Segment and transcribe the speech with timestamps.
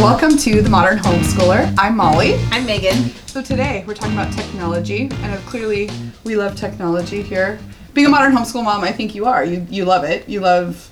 [0.00, 1.74] welcome to The Modern Homeschooler.
[1.76, 2.36] I'm Molly.
[2.50, 3.10] I'm Megan.
[3.26, 5.90] So today we're talking about technology, and clearly
[6.24, 7.58] we love technology here.
[7.92, 9.44] Being a modern homeschool mom, I think you are.
[9.44, 10.26] You you love it.
[10.26, 10.90] You love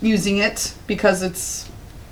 [0.00, 1.68] using it because it's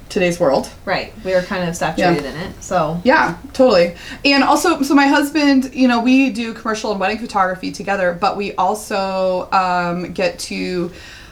[0.08, 0.68] today's world.
[0.84, 1.12] Right.
[1.24, 2.60] We are kind of saturated in it.
[2.60, 3.94] So Yeah, totally.
[4.24, 8.36] And also, so my husband, you know, we do commercial and wedding photography together, but
[8.36, 10.90] we also um, get to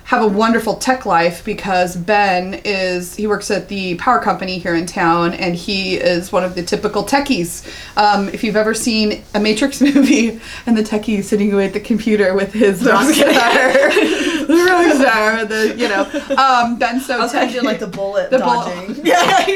[0.08, 4.74] have a wonderful tech life because Ben is, he works at the power company here
[4.74, 7.62] in town and he is one of the typical techies.
[7.94, 11.80] Um, if you've ever seen a Matrix movie and the techie sitting away at the
[11.80, 16.04] computer with his rock star, the rock star, the, you know,
[16.42, 17.54] um, Ben's so I was techy.
[17.56, 19.00] kind like the bullet The bull- dodging.
[19.04, 19.46] yeah.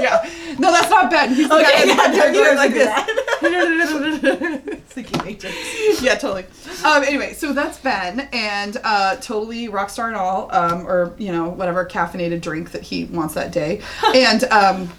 [0.00, 0.30] yeah.
[0.60, 1.34] No, that's not Ben.
[1.34, 4.80] He's the Okay, yeah, don't like this.
[4.90, 6.02] Thinking Matrix.
[6.02, 6.44] yeah, totally.
[6.84, 11.32] Um, anyway, so that's Ben, and uh, totally rock star and all, um, or you
[11.32, 13.80] know whatever caffeinated drink that he wants that day,
[14.14, 14.44] and.
[14.44, 14.90] Um,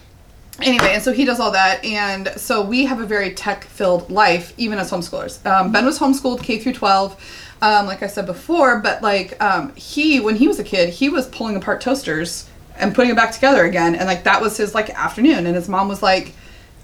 [0.61, 4.53] Anyway, and so he does all that, and so we have a very tech-filled life,
[4.57, 5.43] even as homeschoolers.
[5.43, 9.73] Um, ben was homeschooled K through 12, um, like I said before, but like um,
[9.75, 13.31] he, when he was a kid, he was pulling apart toasters and putting it back
[13.31, 16.33] together again, and like that was his like afternoon, and his mom was like,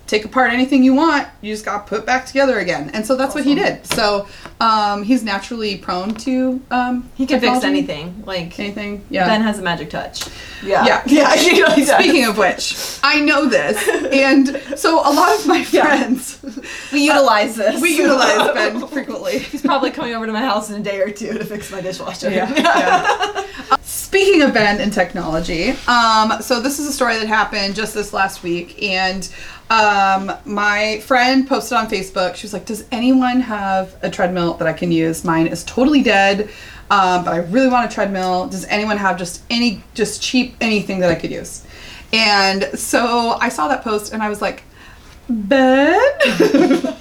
[0.07, 3.35] take apart anything you want you just got put back together again and so that's
[3.35, 4.25] what he did so
[4.61, 8.23] um, he's naturally prone to um, he can fix anything.
[8.25, 10.23] Like anything yeah Ben has a magic touch.
[10.63, 10.85] Yeah.
[10.85, 13.77] yeah Yeah, you know, speaking of which i know this
[14.13, 16.39] and so a lot of my friends
[16.93, 17.81] We utilize this.
[17.81, 21.11] we utilize ben frequently He's probably coming over to my house in a day or
[21.11, 21.33] two.
[21.37, 22.31] to fix my dishwasher.
[22.31, 23.76] yeah, yeah.
[24.07, 28.13] Speaking of Ben and technology, um, so this is a story that happened just this
[28.13, 29.27] last week, and
[29.69, 32.35] um, my friend posted on Facebook.
[32.35, 35.25] She was like, "Does anyone have a treadmill that I can use?
[35.25, 36.49] Mine is totally dead,
[36.89, 38.47] um, but I really want a treadmill.
[38.47, 41.65] Does anyone have just any, just cheap anything that I could use?"
[42.13, 44.63] And so I saw that post, and I was like,
[45.29, 45.99] "Ben."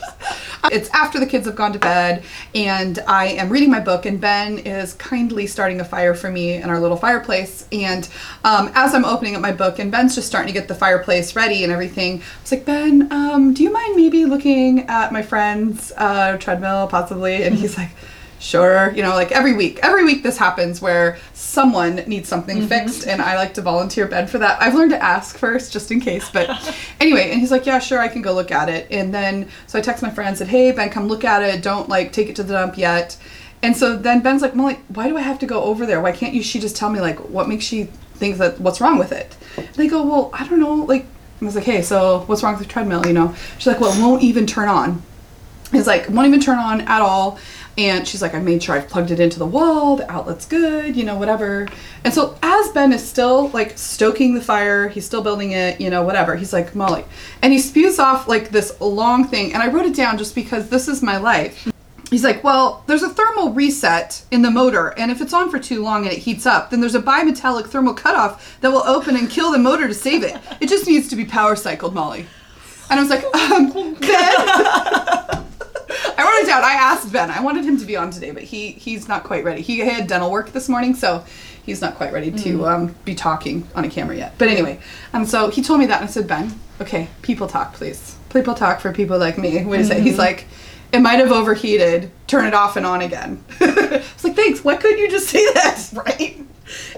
[0.73, 4.21] It's after the kids have gone to bed, and I am reading my book, and
[4.21, 7.67] Ben is kindly starting a fire for me in our little fireplace.
[7.71, 8.09] And
[8.45, 11.37] um, as I'm opening up my book, and Ben's just starting to get the fireplace
[11.37, 15.23] ready and everything, I was like, Ben, um, do you mind maybe looking at my
[15.23, 17.45] friend's uh, treadmill, possibly?
[17.45, 17.91] And he's like,
[18.39, 19.81] Sure, you know, like every week.
[19.83, 22.67] Every week this happens where someone needs something mm-hmm.
[22.67, 24.61] fixed, and I like to volunteer Ben for that.
[24.61, 26.51] I've learned to ask first just in case, but
[27.01, 28.87] anyway, and he's like, Yeah, sure, I can go look at it.
[28.91, 31.63] And then, so I text my friend and said, Hey, Ben, come look at it.
[31.63, 33.17] Don't like take it to the dump yet.
[33.63, 36.01] And so then Ben's like, Molly, why do I have to go over there?
[36.01, 38.99] Why can't you, she just tell me, like, what makes she think that, what's wrong
[38.99, 39.35] with it?
[39.57, 40.75] And I go, Well, I don't know.
[40.75, 41.07] Like,
[41.41, 43.07] I was like, Hey, so what's wrong with the treadmill?
[43.07, 43.35] You know?
[43.57, 45.03] She's like, Well, it won't even turn on.
[45.73, 47.39] It's like won't even turn on at all.
[47.79, 50.97] And she's like, I made sure I've plugged it into the wall, the outlet's good,
[50.97, 51.69] you know, whatever.
[52.05, 55.91] And so as Ben is still like stoking the fire, he's still building it, you
[55.91, 56.37] know, whatever.
[56.37, 57.05] He's like, Molly.
[57.43, 59.53] And he spews off like this long thing.
[59.53, 61.71] And I wrote it down just because this is my life.
[62.11, 65.59] He's like, well, there's a thermal reset in the motor, and if it's on for
[65.59, 69.17] too long and it heats up, then there's a bimetallic thermal cutoff that will open
[69.17, 70.37] and kill the motor to save it.
[70.61, 72.27] It just needs to be power cycled, Molly.
[72.91, 75.45] And I was like, um, Ben,
[76.19, 76.65] I wrote it down.
[76.65, 77.31] I asked Ben.
[77.31, 79.63] I wanted him to be on today, but he he's not quite ready.
[79.63, 81.25] He had dental work this morning, so
[81.65, 82.69] he's not quite ready to mm.
[82.69, 84.35] um, be talking on a camera yet.
[84.39, 84.81] But anyway,
[85.13, 88.17] and so he told me that, and I said, Ben, okay, people talk, please.
[88.31, 89.65] People talk for people like me.
[89.65, 90.05] Wait a second.
[90.05, 90.21] He's mm-hmm.
[90.21, 90.47] like,
[90.93, 92.11] it might have overheated.
[92.27, 93.43] Turn it off and on again.
[93.61, 94.65] I was like, thanks.
[94.65, 96.41] Why couldn't you just say that, right?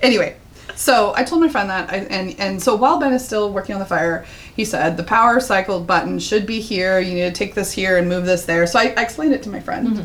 [0.03, 0.37] Anyway,
[0.75, 3.75] so I told my friend that, I, and and so while Ben is still working
[3.75, 4.27] on the fire,
[4.59, 6.99] he said the power cycle button should be here.
[6.99, 8.67] You need to take this here and move this there.
[8.67, 10.05] So I, I explained it to my friend,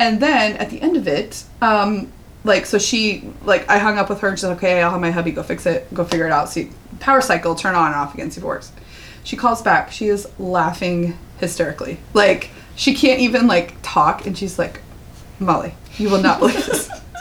[0.00, 4.10] and then at the end of it, um, like so she like I hung up
[4.10, 6.26] with her and she's like, okay, I'll have my hubby go fix it, go figure
[6.26, 6.48] it out.
[6.48, 8.72] See, power cycle turn on and off again, see if it works.
[9.22, 9.92] She calls back.
[9.92, 14.80] She is laughing hysterically, like she can't even like talk, and she's like,
[15.38, 16.90] Molly, you will not believe this.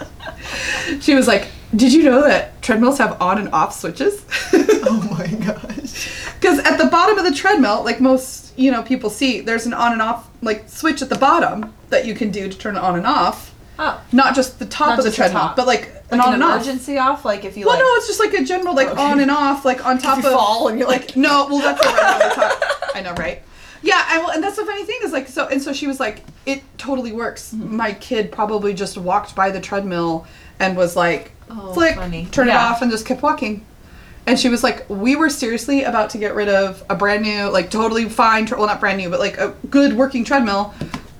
[0.99, 4.25] she was like, Did you know that treadmills have on and off switches?
[4.83, 6.33] Oh my gosh.
[6.39, 9.73] Because at the bottom of the treadmill, like most you know people see, there's an
[9.73, 12.79] on and off like switch at the bottom that you can do to turn it
[12.79, 13.53] on and off.
[13.77, 14.03] Oh.
[14.11, 16.33] Not just the top Not of the just the treadmill, but like, an Like on
[16.33, 16.55] an and off.
[16.63, 19.01] emergency off, like if you Well, like no, it's just like a general like Okay.
[19.01, 21.47] on and off, like on top you of fall and you're like- no.
[21.47, 22.63] Well, that's right on the top.
[22.95, 23.43] I know, right?
[23.83, 25.99] Yeah, I, well, and that's the funny thing is like so, and so she was
[25.99, 27.53] like, it totally works.
[27.53, 27.75] Mm-hmm.
[27.75, 30.25] My kid probably just walked by the treadmill
[30.59, 32.27] and was like, Oh, flick, funny.
[32.31, 33.65] turn it off, and just kept walking.
[34.27, 37.49] And she was like, we were seriously about to get rid of a brand new,
[37.49, 40.73] like totally fine, well not brand new, but like a good working treadmill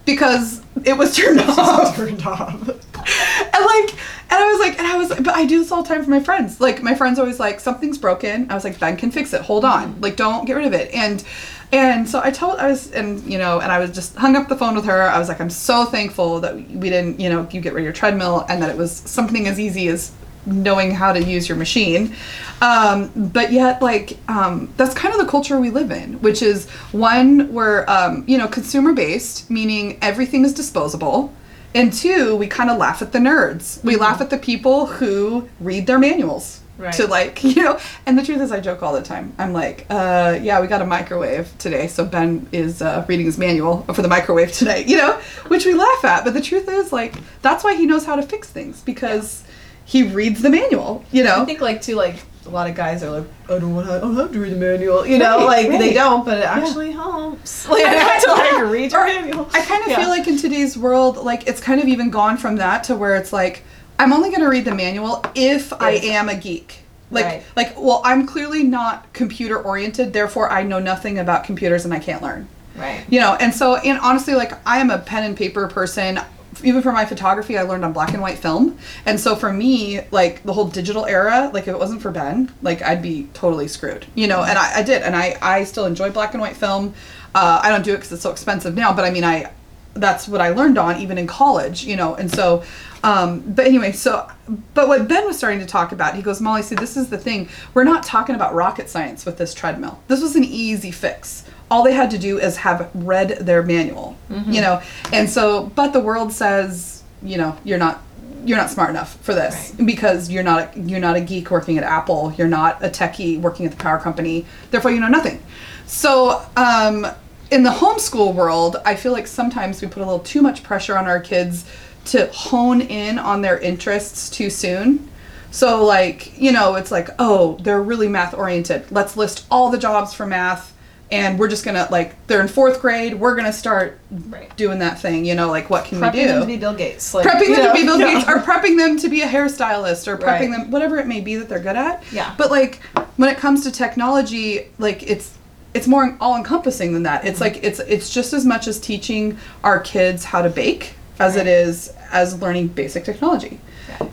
[0.06, 2.54] because it was turned off Turned off.
[2.69, 3.96] and like
[4.30, 6.04] And I was like, and I was like, but I do this all the time
[6.04, 6.62] for my friends.
[6.62, 8.50] Like my friends always like, something's broken.
[8.52, 9.42] I was like, Ben can fix it.
[9.42, 10.00] Hold on.
[10.00, 10.94] Like don't get rid of it.
[10.94, 11.24] And
[11.72, 14.50] and so I told I was and you know, and I was just hung up
[14.50, 15.04] the phone with her.
[15.04, 17.86] I was like, I'm so thankful that we didn't, you know, you get rid of
[17.86, 20.12] your treadmill and that it was something as easy as
[20.46, 22.16] knowing how to use your machine.
[22.62, 26.70] Um, but yet, like, um, that's kind of the culture we live in, which is
[26.92, 31.34] one, we're, um, you know, consumer based, meaning everything is disposable.
[31.74, 33.84] And two, we kind of laugh at the nerds.
[33.84, 36.61] We laugh at the people who read their manuals.
[36.81, 36.94] Right.
[36.95, 39.33] To like, you know, and the truth is, I joke all the time.
[39.38, 43.38] I'm like, uh, yeah, we got a microwave today, so Ben is uh, reading his
[43.38, 45.13] manual for the microwave today, you know,
[45.48, 46.24] which we laugh at.
[46.24, 47.13] But the truth is, like,
[47.44, 49.44] that's why he knows how to fix things because
[49.86, 51.42] he reads the manual, you know.
[51.42, 53.94] I think like too like a lot of guys are like, I don't want to,
[53.94, 56.45] I don't have to read the manual, you know, Right, like they don't, but it
[56.45, 57.68] actually helps.
[57.69, 59.50] Like I I have to like read your manual.
[59.54, 59.98] I kind of Yeah.
[59.98, 63.16] feel like in today's world, like it's kind of even gone from that to where
[63.16, 63.63] it's like
[64.01, 66.80] I'm only going to read the manual if I am a geek.
[67.12, 67.44] Like, Right.
[67.56, 72.00] like, well, I'm clearly not computer oriented, therefore I know nothing about computers and I
[72.00, 72.48] can't learn.
[72.75, 73.03] right.
[73.09, 76.19] You know, and so, and honestly, like, I am a pen and paper person.
[76.63, 78.77] Even for my photography, I learned on black and white film.
[79.06, 82.51] And so for me, like, the whole digital era, like, if it wasn't for Ben,
[82.62, 84.06] like, I'd be totally screwed.
[84.15, 85.01] You know, and I, I did.
[85.03, 86.94] And I, I still enjoy black and white film.
[87.36, 89.51] Uh, I don't do it because it's so expensive now, but I mean, I,
[89.94, 92.64] that's what I learned on even in college, you know, and so,
[93.04, 94.30] um, but anyway, so,
[94.74, 97.18] but what Ben was starting to talk about, he goes, Molly, see, this is the
[97.18, 97.50] thing.
[97.74, 100.00] We're not talking about rocket science with this treadmill.
[100.08, 101.44] This was an easy fix.
[101.70, 104.18] All they had to do is have read their manual,
[104.54, 108.02] you know, and so, but the world says, you know, you're not,
[108.46, 111.78] you're not smart enough for this because you're not, a, you're not a geek working
[111.78, 112.34] at Apple.
[112.38, 114.46] You're not a techie working at the power company.
[114.72, 115.42] Therefore, you know nothing.
[115.86, 117.06] So, um,
[117.51, 120.98] in the homeschool world, I feel like sometimes we put a little too much pressure
[120.98, 121.65] on our kids
[122.06, 125.09] to hone in on their interests too soon.
[125.51, 128.86] So, like, you know, it's like, oh, they're really math oriented.
[128.89, 130.74] Let's list all the jobs for math,
[131.12, 134.00] and we're just gonna, like, they're in fourth grade, we're gonna start
[134.30, 134.56] Right.
[134.56, 136.25] doing that thing, you know, like, what can Prepping we do?
[136.25, 137.13] Prepping them to be Bill Gates.
[137.13, 138.13] Like, prepping them know, to be Bill yeah.
[138.13, 140.51] Gates or prepping them to be a hairstylist or prepping Right.
[140.51, 142.01] them whatever it may be that they're good at.
[142.13, 142.31] Yeah.
[142.38, 142.80] But like
[143.18, 145.31] when it comes to technology, like it's
[145.74, 147.26] it's more all encompassing than that.
[147.26, 147.56] It's Mm-hmm.
[147.56, 151.40] like it's it's just as much as teaching our kids how to bake as it
[151.40, 151.48] Right.
[151.48, 153.60] is as learning basic technology.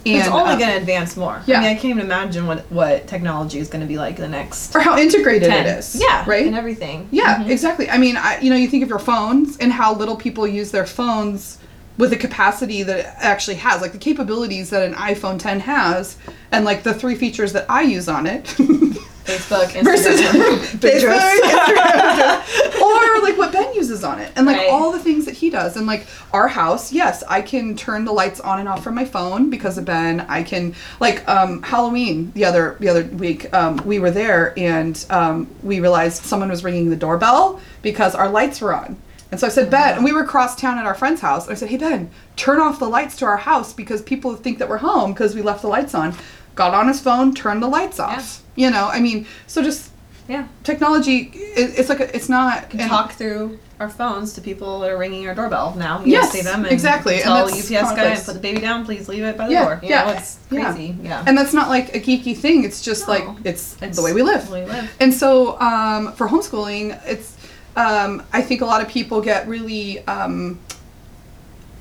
[0.05, 1.41] it's And, only uh, going to advance more.
[1.47, 1.59] yeah.
[1.59, 4.29] I mean, I can't even imagine what what technology is going to be like the
[4.29, 5.67] next Or how integrated 10.
[5.67, 5.97] it is.
[6.01, 6.25] Yeah.
[6.27, 6.47] Right?
[6.47, 7.09] And everything.
[7.11, 7.89] Yeah, exactly.
[7.91, 10.71] I mean, I, you know, you think of your phones and how little people use
[10.71, 11.59] their phones
[11.97, 16.17] with the capacity that it actually has, like the capabilities that an iPhone 10 has,
[16.53, 18.55] and like the three features that I use on it.
[19.29, 20.21] Facebook, Instagram, Versus
[20.81, 24.71] Facebook, Instagram, or like what Ben uses on it, and like Right.
[24.71, 26.93] all the things that he does, and like our house.
[26.93, 30.21] Yes, I can turn the lights on and off from my phone because of Ben.
[30.23, 33.53] I can like um, Halloween the other the other week.
[33.55, 38.29] Um, we were there and um, we realized someone was ringing the doorbell because our
[38.31, 38.97] lights were on.
[39.31, 41.47] And so I said, Ben, and we were across town at our friend's house.
[41.47, 44.57] And I said, Hey, Ben, turn off the lights to our house because people think
[44.59, 46.15] that we're home because we left the lights on.
[46.59, 48.43] Got on his phone, turned the lights off.
[48.57, 49.93] You know, I mean, so just
[50.27, 50.49] Yeah.
[50.65, 54.81] technology it, it's like a, it's not can and- talk through our phones to people
[54.81, 56.01] that are ringing our doorbell now.
[56.05, 58.61] You Yes, see them and exactly, and Tell that's UPS guy and put the baby
[58.61, 58.85] down.
[58.85, 59.79] Please leave it by the Yeah, door.
[59.85, 60.73] You yeah, know, it's yeah.
[60.73, 60.97] crazy.
[61.01, 61.23] Yeah.
[61.29, 63.13] and that's not like a geeky thing it's just No.
[63.15, 64.91] like it's, It's the way we live the way we live.
[64.99, 67.37] and so um, for homeschooling it's
[67.77, 70.59] um, i think a lot of people get really um,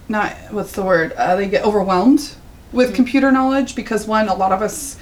[0.08, 2.22] not what's the word uh, they get overwhelmed
[2.68, 2.78] Mm-hmm.
[2.78, 4.98] with computer knowledge because one a lot of us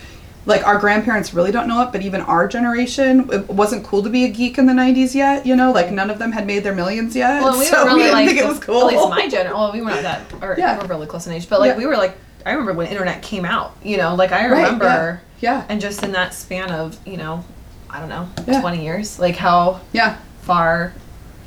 [0.46, 4.10] like our grandparents really don't know it but even our generation it wasn't cool to
[4.10, 6.64] be a geek in the 90s yet you know like none of them had made
[6.64, 8.82] their millions yet Well, we so were really we didn't like think it was cool
[8.90, 9.48] At least my gen.
[9.52, 10.76] Well, we were not that, or Yeah.
[10.78, 11.78] we were really close in age, but like Yeah.
[11.78, 12.16] we were like.
[12.48, 13.76] I remember when internet came out.
[13.84, 17.44] You know, like I Right, remember, yeah and just in that span of you know,
[17.90, 18.62] I don't know, Yeah.
[18.62, 20.94] twenty years, like how yeah far.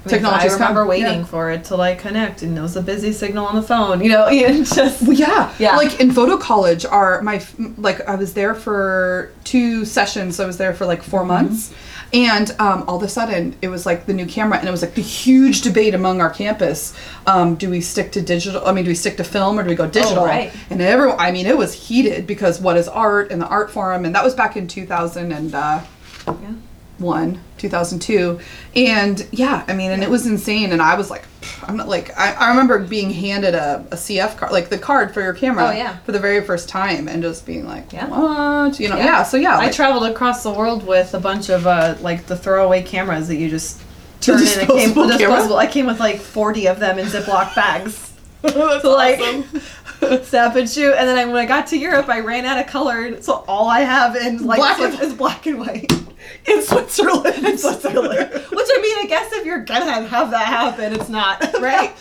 [0.06, 1.24] I I remember come, waiting yeah.
[1.24, 4.02] for it to like connect, and it was a busy signal on the phone.
[4.02, 5.76] You know, and just Well, yeah, Yeah.
[5.76, 7.44] Like in photo college, our my
[7.76, 10.36] like I was there for two sessions.
[10.36, 11.74] So I was there for like 4 months,
[12.12, 14.82] and um, all of a sudden it was like the new camera, and it was
[14.82, 16.94] like the huge debate among our campus:
[17.26, 18.64] um, do we stick to digital?
[18.66, 20.24] I mean, do we stick to film or do we go digital?
[20.24, 20.52] right.
[20.70, 24.04] And everyone, I mean, it was heated because what is art and the art forum,
[24.04, 25.54] and that was back in two thousand and.
[25.54, 25.82] Uh,
[26.26, 26.52] yeah.
[26.98, 28.40] One 2002
[28.74, 31.24] and yeah i mean and it was insane and i was like
[31.62, 35.14] i'm not like i, I remember being handed a, a cf card like the card
[35.14, 35.98] for your camera Oh, yeah.
[35.98, 38.08] for the very first time and just being like Yeah.
[38.08, 39.22] what you know yeah, Yeah.
[39.22, 42.82] so yeah I traveled across the world with a bunch of uh, like the throwaway
[42.82, 43.80] cameras that you just
[44.20, 44.42] turn in.
[44.44, 45.36] It came disposable with camera?
[45.36, 45.56] disposable.
[45.58, 48.04] I came with like forty of them in Ziploc bags.
[48.42, 49.18] So, like-
[50.24, 50.94] snap and shoot.
[50.94, 53.68] And then I, when I got to Europe, I ran out of color, so all
[53.68, 55.92] I have in like Black and- is black and white.
[56.46, 57.46] In Switzerland.
[57.46, 58.30] in Switzerland.
[58.32, 61.92] Which I mean, I guess if you're gonna have that happen, it's not Right.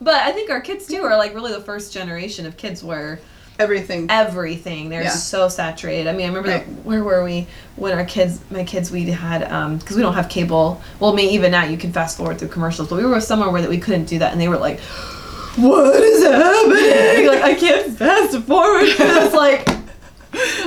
[0.00, 3.18] But I think our kids too are like really the first generation of kids where
[3.58, 4.06] Everything.
[4.10, 5.08] everything they're Yeah.
[5.10, 6.06] so saturated.
[6.08, 6.66] I mean, I remember Right.
[6.66, 10.12] the, where were we when our kids, my kids, we had um because we don't
[10.14, 10.82] have cable.
[11.00, 13.48] Well, I mean, even now you can fast forward through commercials, but we were somewhere
[13.50, 14.80] where that we couldn't do that, and they were like,
[15.56, 17.26] "What is happening?
[17.28, 19.66] like I can't fast forward." It's like.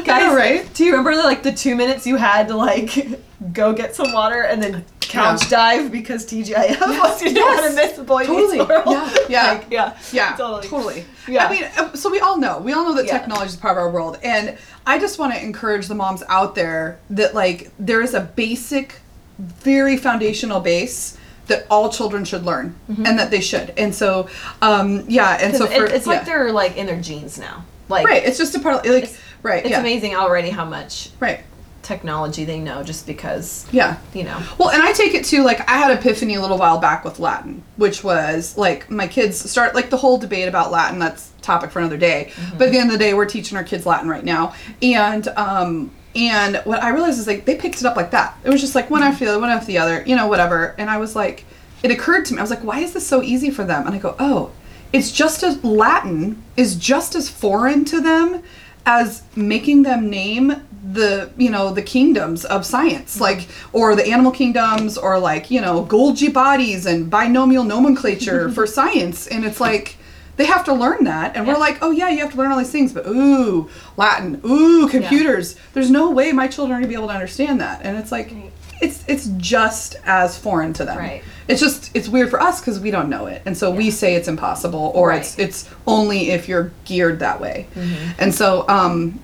[0.05, 0.73] Guys, right?
[0.73, 3.19] Do you remember the, like the two minutes you had to like
[3.53, 7.61] go get some water and then couch dive because TGIF wants you to Yes.
[7.61, 8.57] want to miss Boy Totally.
[8.59, 8.85] Meets World?
[8.87, 9.51] Yeah, yeah.
[9.53, 10.67] Like, yeah, Yeah, totally.
[10.67, 11.05] totally.
[11.27, 11.47] Yeah.
[11.47, 13.17] I mean, uh, so we all know, we all know that Yeah.
[13.19, 16.53] technology is part of our world, and I just want to encourage the moms out
[16.55, 18.99] there that like there is a basic,
[19.39, 23.73] very foundational base that all children should learn, and that they should.
[23.77, 24.29] And so,
[24.61, 26.13] um, yeah, and so for it's yeah.
[26.13, 27.65] like they're like in their genes now.
[27.87, 28.23] Like right.
[28.23, 29.09] It's just a part of like
[29.43, 29.63] right.
[29.63, 29.79] it's yeah.
[29.79, 31.41] amazing already how much Right.
[31.81, 33.97] technology they know just because Yeah.
[34.13, 34.37] you know.
[34.57, 37.19] Well, and I take it too, like, I had epiphany a little while back with
[37.19, 41.71] Latin, which was, like, my kids start, like, the whole debate about Latin, that's topic
[41.71, 42.31] for another day.
[42.57, 44.53] But at the end of the day, we're teaching our kids Latin right now.
[44.81, 48.37] And, um, and what I realized is, like, they picked it up like that.
[48.43, 50.75] It was just like one after the other, one after the other, you know, whatever.
[50.77, 51.45] And I was like,
[51.81, 53.85] it occurred to me, I was like, why is this so easy for them?
[53.87, 54.51] And I go, oh,
[54.91, 58.41] it's just as Latin is just as foreign to them
[58.89, 60.47] as making them name
[60.91, 63.23] the you know the kingdoms of science mm-hmm.
[63.23, 68.65] like or the animal kingdoms or like you know golgi bodies and binomial nomenclature for
[68.65, 69.27] science.
[69.27, 69.97] And it's like
[70.37, 71.35] they have to learn that.
[71.35, 74.41] And we're like oh yeah you have to learn all these things but ooh latin
[74.43, 75.55] ooh computers.
[75.73, 77.81] There's no way my children are going to be able to understand that.
[77.83, 78.51] And it's like Right.
[78.81, 81.23] It's it's just as foreign to them Right.
[81.47, 84.15] it's just it's weird for us because we don't know it and so we say
[84.15, 85.21] it's impossible or Right.
[85.21, 88.11] it's it's only if you're geared that way Mm-hmm.
[88.19, 89.19] and so um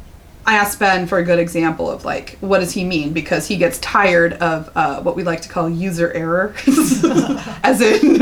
[0.46, 3.58] i asked ben for a good example of like what does he mean because he
[3.58, 6.54] gets tired of uh, what we like to call user error
[7.64, 8.18] as in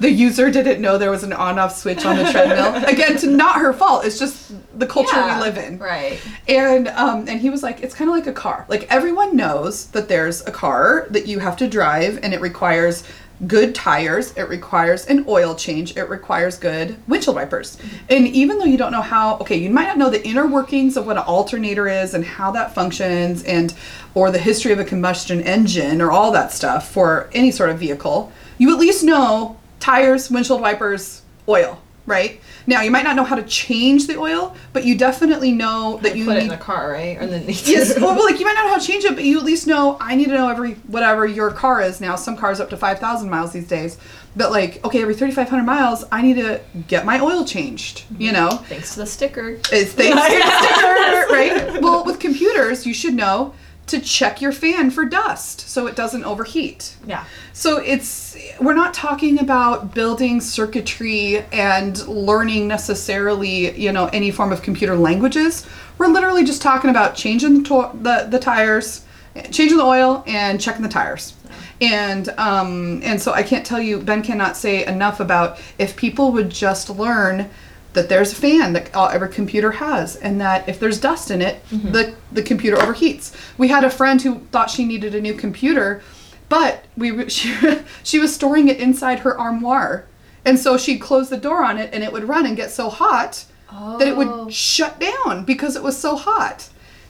[0.00, 3.56] the user didn't know there was an on-off switch on the treadmill again to not
[3.56, 6.20] her fault it's just the culture Yeah, we live in Right.
[6.48, 8.66] and um, and he was like, it's kind of like a car.
[8.68, 13.02] Like everyone knows that there's a car that you have to drive, and it requires
[13.46, 14.32] good tires.
[14.36, 15.96] It requires an oil change.
[15.96, 17.78] It requires good windshield wipers.
[18.08, 20.96] And even though you don't know how, okay, you might not know the inner workings
[20.96, 23.74] of what an alternator is and how that functions, and
[24.14, 27.78] or the history of a combustion engine or all that stuff for any sort of
[27.78, 31.80] vehicle, you at least know tires, windshield wipers, oil.
[32.06, 35.98] Right now, you might not know how to change the oil, but you definitely know
[36.02, 37.16] that you put it in the car, right?
[37.20, 39.38] Or then yes, well, like you might not know how to change it, but you
[39.38, 42.14] at least know I need to know every whatever your car is now.
[42.14, 43.98] Some cars up to five thousand miles these days,
[44.36, 48.02] but like okay, every thirty five hundred miles, I need to get my oil changed.
[48.04, 48.22] Mm-hmm.
[48.22, 49.58] You know, Thanks to the sticker.
[49.72, 49.94] it's thanks
[50.28, 51.82] to the sticker, right?
[51.82, 53.52] Well, with computers, you should know
[53.86, 56.96] to check your fan for dust so it doesn't overheat.
[57.06, 57.24] Yeah.
[57.52, 64.52] So it's we're not talking about building circuitry and learning necessarily, you know, any form
[64.52, 65.66] of computer languages.
[65.98, 69.04] We're literally just talking about changing the to- the, the tires,
[69.50, 71.34] changing the oil, and checking the tires.
[71.80, 76.32] And um, and so I can't tell you, Ben cannot say enough about if people
[76.32, 77.50] would just learn
[77.96, 81.42] that there's a fan that all, every computer has, and that if there's dust in
[81.42, 81.90] it, mm-hmm.
[81.90, 83.34] the the computer overheats.
[83.58, 86.02] We had a friend who thought she needed a new computer,
[86.48, 87.56] but we she,
[88.04, 90.06] she was storing it inside her armoire,
[90.44, 92.88] and so she'd close the door on it, and it would run and get so
[92.88, 94.44] hot that it Oh.
[94.44, 96.68] would shut down because it was so hot.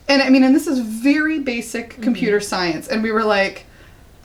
[0.08, 2.02] And I mean, and this is very basic mm-hmm.
[2.02, 3.66] computer science, and we were like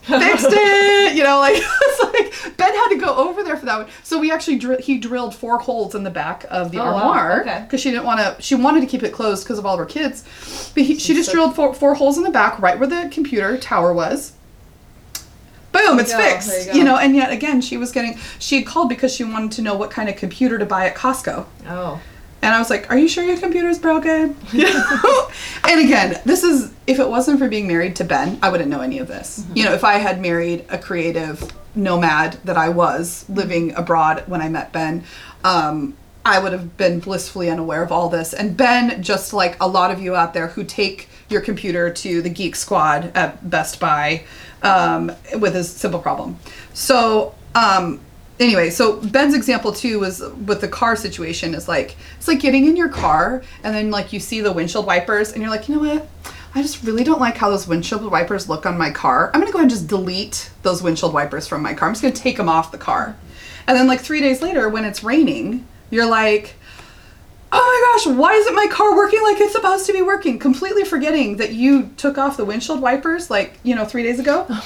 [0.01, 2.03] fixed it you know like it's
[2.43, 4.97] like ben had to go over there for that one so we actually dr- he
[4.97, 6.93] drilled four holes in the back of the Oh, wow.
[6.97, 7.61] armoire Okay.
[7.63, 9.79] because she didn't want to she wanted to keep it closed because of all of
[9.79, 10.23] her kids
[10.73, 13.09] but he, she just so- drilled four, four holes in the back right where the
[13.11, 14.33] computer tower was
[15.71, 18.65] boom it's go, fixed you you, know and yet again she was getting she had
[18.65, 21.99] called because she wanted to know what kind of computer to buy at costco Oh.
[22.41, 24.35] And I was like, "Are you sure your computer's broken?"
[25.63, 28.81] And again, this is if it wasn't for being married to Ben, I wouldn't know
[28.81, 29.45] any of this.
[29.55, 34.41] You know, if I had married a creative nomad that I was living abroad when
[34.41, 35.03] I met Ben,
[35.43, 35.95] um,
[36.25, 38.33] I would have been blissfully unaware of all this.
[38.33, 42.21] And Ben, just like a lot of you out there who take your computer to
[42.21, 44.25] the Geek Squad at Best Buy
[44.61, 46.37] um, with a simple problem.
[46.73, 48.01] So, um,
[48.41, 52.65] anyway, so Ben's example too was with the car situation is like it's like getting
[52.65, 55.75] in your car and then like you see the windshield wipers and you're like, you
[55.75, 56.07] know what?
[56.53, 59.31] I just really don't like how those windshield wipers look on my car.
[59.33, 61.87] I'm gonna go ahead and just delete those windshield wipers from my car.
[61.87, 63.15] I'm just gonna take them off the car.
[63.67, 66.55] And then like three days later, when it's raining, you're like,
[67.53, 70.39] oh my gosh, why isn't my car working like it's supposed to be working?
[70.39, 74.47] Completely forgetting that you took off the windshield wipers like, you know, three days ago.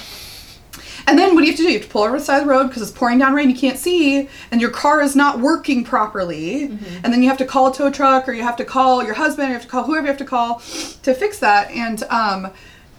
[1.08, 1.68] And then what do you have to do?
[1.68, 3.48] You have to pull over the side of the road because it's pouring down rain.
[3.48, 6.64] You can't see, and your car is not working properly.
[7.04, 9.14] And then you have to call a tow truck, or you have to call your
[9.14, 11.70] husband, or you have to call whoever you have to call to fix that.
[11.70, 12.52] And um,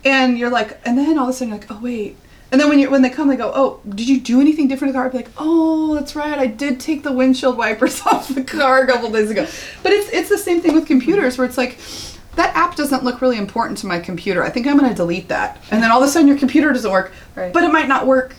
[0.06, 2.16] and you're like, and then all of a sudden you're like, oh wait.
[2.50, 4.90] And then when you when they come, they go, oh, did you do anything different
[4.90, 5.08] to the car?
[5.08, 8.84] I'd be like, oh, that's right, I did take the windshield wipers off the car
[8.84, 9.46] a couple days ago.
[9.84, 11.78] But it's it's the same thing with computers, where it's like.
[12.38, 14.44] That app doesn't look really important to my computer.
[14.44, 15.62] I think I'm going to delete that.
[15.70, 17.12] And then all of a sudden your computer doesn't work.
[17.36, 17.52] Right.
[17.52, 18.36] But it might not work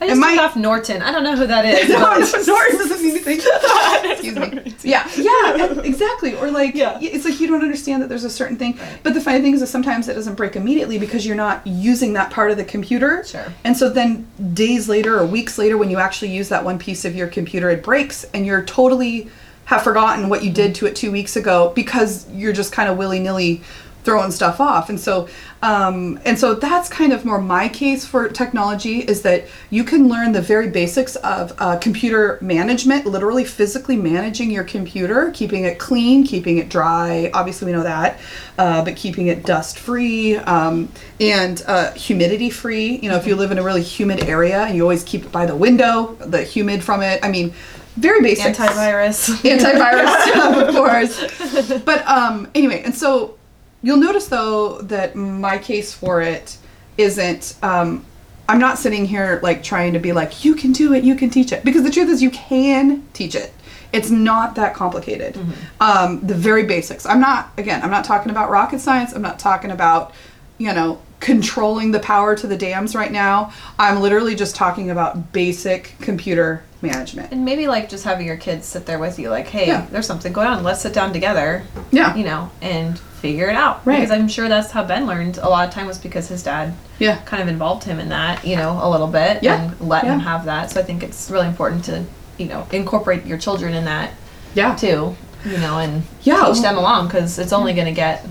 [0.00, 1.02] I just took off Norton.
[1.02, 1.88] I don't know who that is.
[1.90, 3.40] no, no, Norton doesn't mean anything.
[4.10, 4.74] Excuse me.
[4.82, 6.34] Yeah, yeah, exactly.
[6.36, 6.98] Or like, Yeah.
[7.02, 8.78] it's like you don't understand that there's a certain thing.
[9.02, 12.14] But the funny thing is that sometimes it doesn't break immediately because you're not using
[12.14, 13.24] that part of the computer.
[13.24, 13.52] Sure.
[13.64, 17.04] And so then days later or weeks later, when you actually use that one piece
[17.04, 19.28] of your computer, it breaks, and you're totally
[19.70, 22.98] have forgotten what you did to it two weeks ago because you're just kind of
[22.98, 23.62] willy nilly
[24.02, 24.88] throwing stuff off.
[24.88, 25.28] And so
[25.62, 30.08] um, and so that's kind of more my case for technology is that you can
[30.08, 35.78] learn the very basics of uh, computer management literally physically managing your computer keeping it
[35.78, 38.18] clean keeping it dry obviously we know that
[38.56, 43.36] uh, but keeping it dust free um, and uh, humidity free you know if you
[43.36, 46.42] live in a really humid area and you always keep it by the window the
[46.42, 47.22] humid from it.
[47.22, 47.52] I mean
[47.96, 49.36] very basic Antivirus.
[49.42, 51.82] antivirus stuff, of course.
[51.84, 53.36] But um, anyway, and so
[53.82, 56.56] you'll notice though that my case for it
[56.96, 57.56] isn't.
[57.62, 58.04] Um,
[58.48, 61.30] I'm not sitting here like trying to be like you can do it, you can
[61.30, 63.52] teach it, because the truth is you can teach it.
[63.92, 65.36] It's not that complicated.
[65.80, 67.06] Um, the very basics.
[67.06, 67.82] I'm not again.
[67.82, 69.12] I'm not talking about rocket science.
[69.12, 70.12] I'm not talking about
[70.58, 73.52] you know controlling the power to the dams right now.
[73.78, 77.30] I'm literally just talking about basic computer management.
[77.30, 79.86] And maybe like just having your kids sit there with you, like, hey, Yeah.
[79.90, 80.62] there's something going on.
[80.64, 82.14] Let's sit down together, Yeah.
[82.16, 83.82] you know, and figure it out.
[83.84, 83.96] Right.
[83.96, 85.36] Because I'm sure that's how Ben learned.
[85.36, 87.16] A lot of time was because his dad Yeah.
[87.26, 89.60] kind of involved him in that, you know, a little bit Yeah.
[89.60, 90.70] and let him have that.
[90.70, 92.04] So I think it's really important to,
[92.38, 94.12] you know, incorporate your children in that
[94.54, 94.74] Yeah.
[94.74, 96.46] too, you know, and Yeah.
[96.46, 98.24] teach them along because it's only going to get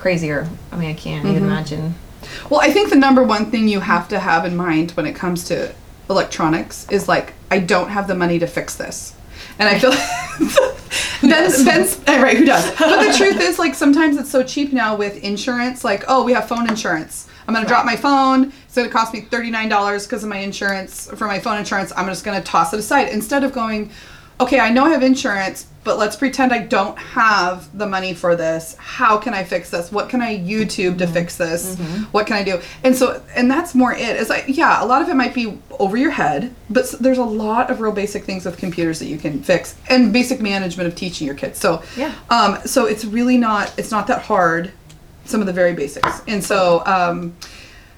[0.00, 0.48] crazier.
[0.72, 1.44] I mean, I can't even Mm-hmm.
[1.44, 1.94] imagine.
[2.48, 5.14] Well, I think the number one thing you have to have in mind when it
[5.14, 5.72] comes to
[6.08, 9.14] electronics is like, I don't have the money to fix this.
[9.58, 9.92] And I feel
[11.22, 12.64] Ben's, Ben's right, who does?
[12.78, 15.84] But the truth is, like, sometimes it's so cheap now with insurance.
[15.84, 17.28] Like, oh, we have phone insurance.
[17.46, 18.52] I'm gonna drop my phone.
[18.66, 21.92] It's gonna cost me thirty nine dollars because of my insurance for my phone insurance.
[21.96, 23.90] I'm just gonna toss it aside instead of going,
[24.40, 28.34] okay, I know I have insurance, but let's pretend I don't have the money for
[28.36, 28.74] this.
[28.78, 29.92] How can I fix this?
[29.92, 31.76] What can I YouTube to fix this?
[32.10, 32.60] What can I do?
[32.82, 34.00] And so, and that's more it.
[34.00, 34.16] it.
[34.16, 37.24] Is like, yeah, a lot of it might be over your head, but there's a
[37.24, 40.94] lot of real basic things with computers that you can fix, and basic management of
[40.94, 41.58] teaching your kids.
[41.58, 42.12] So, Yeah.
[42.30, 43.72] um, so it's really not.
[43.78, 44.72] It's not that hard.
[45.26, 47.36] Some of the very basics, and so, um,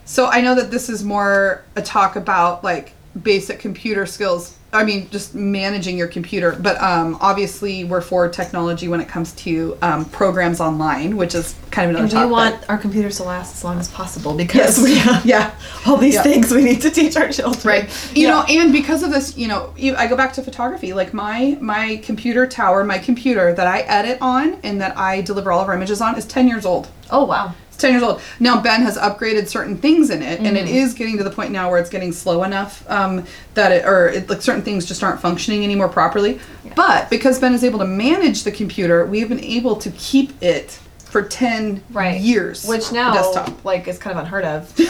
[0.05, 4.57] so I know that this is more a talk about like basic computer skills.
[4.75, 6.57] I mean, just managing your computer.
[6.59, 11.55] But um, obviously, we're for technology when it comes to um, programs online, which is
[11.71, 12.59] kind of another And we topic.
[12.59, 15.55] want our computers to last as long as possible because yes, we have yeah,
[15.87, 16.23] all these Yeah.
[16.23, 17.61] things we need to teach our children.
[17.65, 18.17] right.
[18.17, 20.93] You know, and because of this, you know, you, I go back to photography.
[20.95, 25.53] Like my my computer tower, my computer that I edit on and that I deliver
[25.53, 26.89] all of our images on is ten years old.
[27.11, 27.55] Oh wow.
[27.73, 28.21] It's 10 years old.
[28.39, 30.75] Now, Ben has upgraded certain things in it, and it Mm-hmm.
[30.77, 34.09] is getting to the point now where it's getting slow enough um, that it, or
[34.09, 36.39] it, like certain things just aren't functioning anymore properly.
[36.77, 40.79] But because Ben is able to manage the computer, we've been able to keep it
[41.07, 42.21] for 10 Right.
[42.21, 42.67] years.
[42.67, 43.65] Which now, desktop.
[43.65, 44.73] like, is kind of unheard of.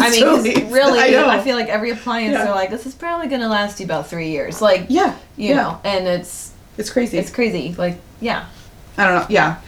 [0.00, 2.44] I mean, totally- really, I I, feel like every appliance, Yeah.
[2.44, 4.60] they're like, this is probably going to last you about three years.
[4.60, 5.14] Like, yeah.
[5.36, 5.54] you yeah.
[5.56, 7.18] know, and it's It's crazy.
[7.18, 7.74] it's crazy.
[7.78, 8.46] Like, yeah.
[8.98, 9.26] I don't know.
[9.30, 9.60] Yeah,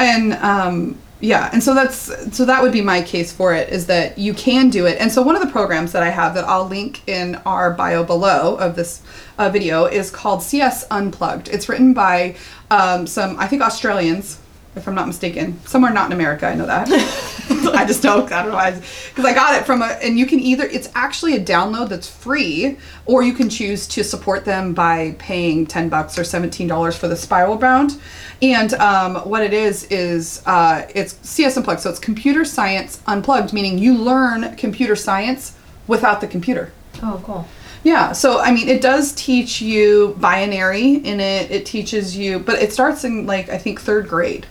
[0.00, 3.86] and um, yeah, and so that's so that would be my case for it is
[3.86, 4.98] that you can do it.
[4.98, 8.02] And so one of the programs that I have that I'll link in our bio
[8.02, 9.02] below of this
[9.38, 11.48] uh, video is called CS Unplugged.
[11.48, 12.34] It's written by
[12.72, 14.40] um, some I think Australians.
[14.74, 16.88] If I'm not mistaken, somewhere not in America, I know that.
[17.74, 18.80] I just I don't know,
[19.10, 22.08] because I got it from a, and you can either, it's actually a download that's
[22.08, 27.08] free, or you can choose to support them by paying 10 bucks or $17 for
[27.08, 28.00] the spiral bound.
[28.40, 33.52] And um, what it is, is uh, it's CS Unplugged, so it's computer science unplugged,
[33.52, 35.56] meaning you learn computer science
[35.86, 36.72] without the computer.
[37.02, 37.46] Oh, cool.
[37.84, 41.50] Yeah, so I mean, it does teach you binary in it.
[41.50, 44.46] It teaches you, but it starts in like I think third grade,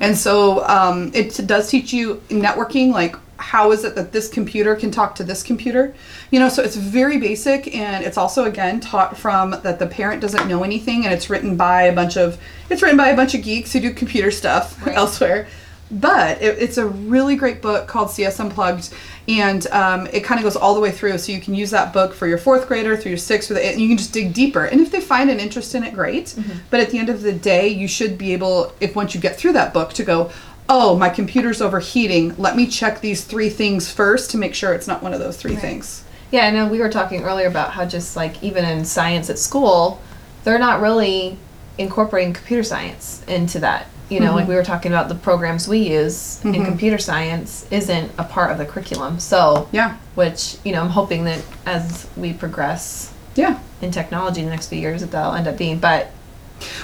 [0.00, 4.76] and so um, it does teach you networking, like how is it that this computer
[4.76, 5.92] can talk to this computer
[6.30, 10.22] you know so it's very basic and it's also again taught from that the parent
[10.22, 12.38] doesn't know anything and it's written by a bunch of
[12.70, 14.96] it's written by a bunch of geeks who do computer stuff Right.
[14.96, 15.48] elsewhere
[15.90, 18.94] but it, it's a really great book called cs unplugged
[19.28, 21.16] and um, it kind of goes all the way through.
[21.18, 23.64] So you can use that book for your fourth grader through your sixth or the,
[23.64, 24.64] and you can just dig deeper.
[24.64, 26.34] And if they find an interest in it great.
[26.70, 29.36] But at the end of the day you should be able if once you get
[29.36, 30.30] through that book to go
[30.68, 32.34] oh my computer's overheating.
[32.36, 35.36] Let me check these three things first to make sure it's not one of those
[35.36, 36.04] three things.
[36.30, 39.38] Yeah, I know we were talking earlier about how just like even in science at
[39.38, 40.00] school,
[40.42, 41.38] they're not really
[41.78, 43.86] incorporating computer science into that.
[44.10, 44.50] You know, like mm-hmm.
[44.50, 46.64] we were talking about the programs we use in mm-hmm.
[46.64, 49.18] computer science isn't a part of the curriculum.
[49.18, 54.46] So, yeah which, you know, I'm hoping that as we progress yeah in technology in
[54.46, 55.78] the next few years that that'll end up being.
[55.78, 56.10] But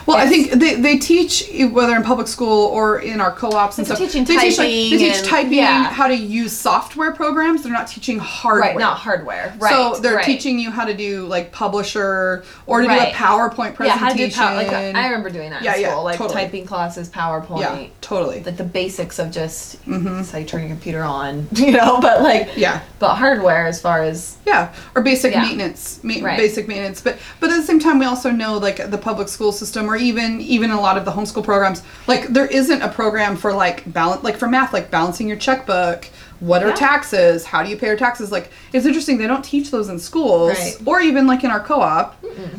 [0.06, 3.78] Well, I think they, they teach eh, whether in public school or in our co-ops
[3.78, 4.08] and They're stuff.
[4.08, 5.84] teaching they teach like, they typing teach and- typing, yeah.
[5.84, 7.62] how to use software programs.
[7.62, 8.70] They're not teaching hardware.
[8.70, 9.54] right, not hardware.
[9.58, 9.70] Right.
[9.72, 10.24] so they're right.
[10.24, 13.86] teaching you how to do like publisher or to do a PowerPoint presentation.
[13.86, 14.56] yeah, how to do presentation.
[14.56, 16.34] Like I remember doing that Yeah, in yeah, like totally.
[16.42, 17.60] typing classes, PowerPoint.
[17.60, 18.42] yeah, totally.
[18.42, 20.22] like the basics of just mm-hmm.
[20.30, 22.00] how you turn your computer on, you know.
[22.00, 22.80] But like, Yeah.
[22.98, 25.42] but hardware as far as Yeah, or basic Yeah.
[25.42, 26.36] maintenance, ma- Right.
[26.38, 27.00] basic maintenance.
[27.00, 29.96] But but at the same time, we also know like the public school system, or
[29.96, 31.82] even even a lot of the homeschool programs.
[32.06, 36.08] Like there isn't a program for like balance, like for math, like balancing your checkbook.
[36.40, 36.74] What are Yeah.
[36.74, 37.44] taxes?
[37.44, 38.32] How do you pay your taxes?
[38.32, 40.76] Like it's interesting they don't teach those in schools, Right.
[40.86, 42.16] or even like in our co-op.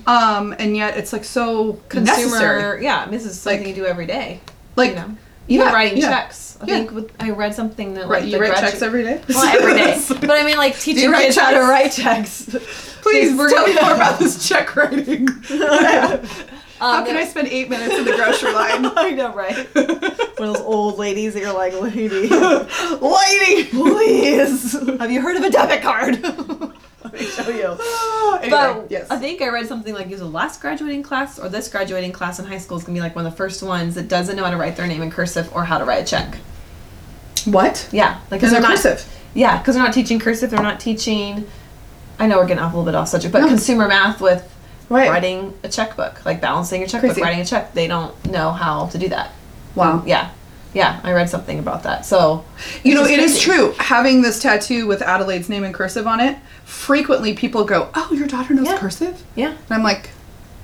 [0.07, 2.17] Um, and yet it's like so consumer.
[2.19, 2.83] necessary.
[2.83, 4.39] Yeah, this is something Like- you do every day.
[4.75, 5.15] Like you know,
[5.47, 6.09] even yeah, writing yeah.
[6.09, 6.57] checks.
[6.61, 6.75] I Yeah.
[6.75, 9.19] think with, I read something that right, like you write gradu- checks every day.
[9.27, 12.43] Well, every day, but I mean like teaching write kids how to write checks.
[13.01, 15.27] Please We're tell me more about this check writing.
[16.81, 18.85] How Um, can I spend eight minutes in the grocery line?
[18.97, 19.55] I know, right?
[19.75, 25.43] One of those old ladies that you're like, lady, Lady, please, have you heard of
[25.43, 26.21] a debit card?
[27.03, 27.77] Let me show you.
[28.41, 29.11] anyway, But yes.
[29.11, 32.45] I think I read something like the last graduating class or this graduating class in
[32.45, 34.49] high school is gonna be like one of the first ones that doesn't know how
[34.51, 36.37] to write their name in cursive or how to write a check.
[37.45, 37.87] what?
[37.91, 38.75] Yeah, like because they're the not.
[38.77, 39.05] cursive.
[39.35, 40.49] Yeah, because they're not teaching cursive.
[40.49, 41.47] They're not teaching.
[42.19, 43.47] I know we're getting off a little bit off subject, but No.
[43.47, 44.47] consumer math with
[44.91, 45.09] Right.
[45.09, 47.21] writing a checkbook, like balancing your checkbook, Crazy.
[47.21, 47.73] writing a check.
[47.73, 49.31] They don't know how to do that.
[49.73, 50.03] Wow.
[50.05, 50.29] Yeah,
[50.73, 50.99] yeah.
[51.03, 52.05] I read something about that.
[52.05, 52.43] So
[52.83, 53.51] You know, it is crazy.
[53.51, 53.73] true.
[53.79, 58.27] Having this tattoo with Adelaide's name in cursive on it, frequently people go, "Oh, your
[58.27, 58.77] daughter knows Yeah.
[58.77, 60.09] cursive," Yeah, and I'm like,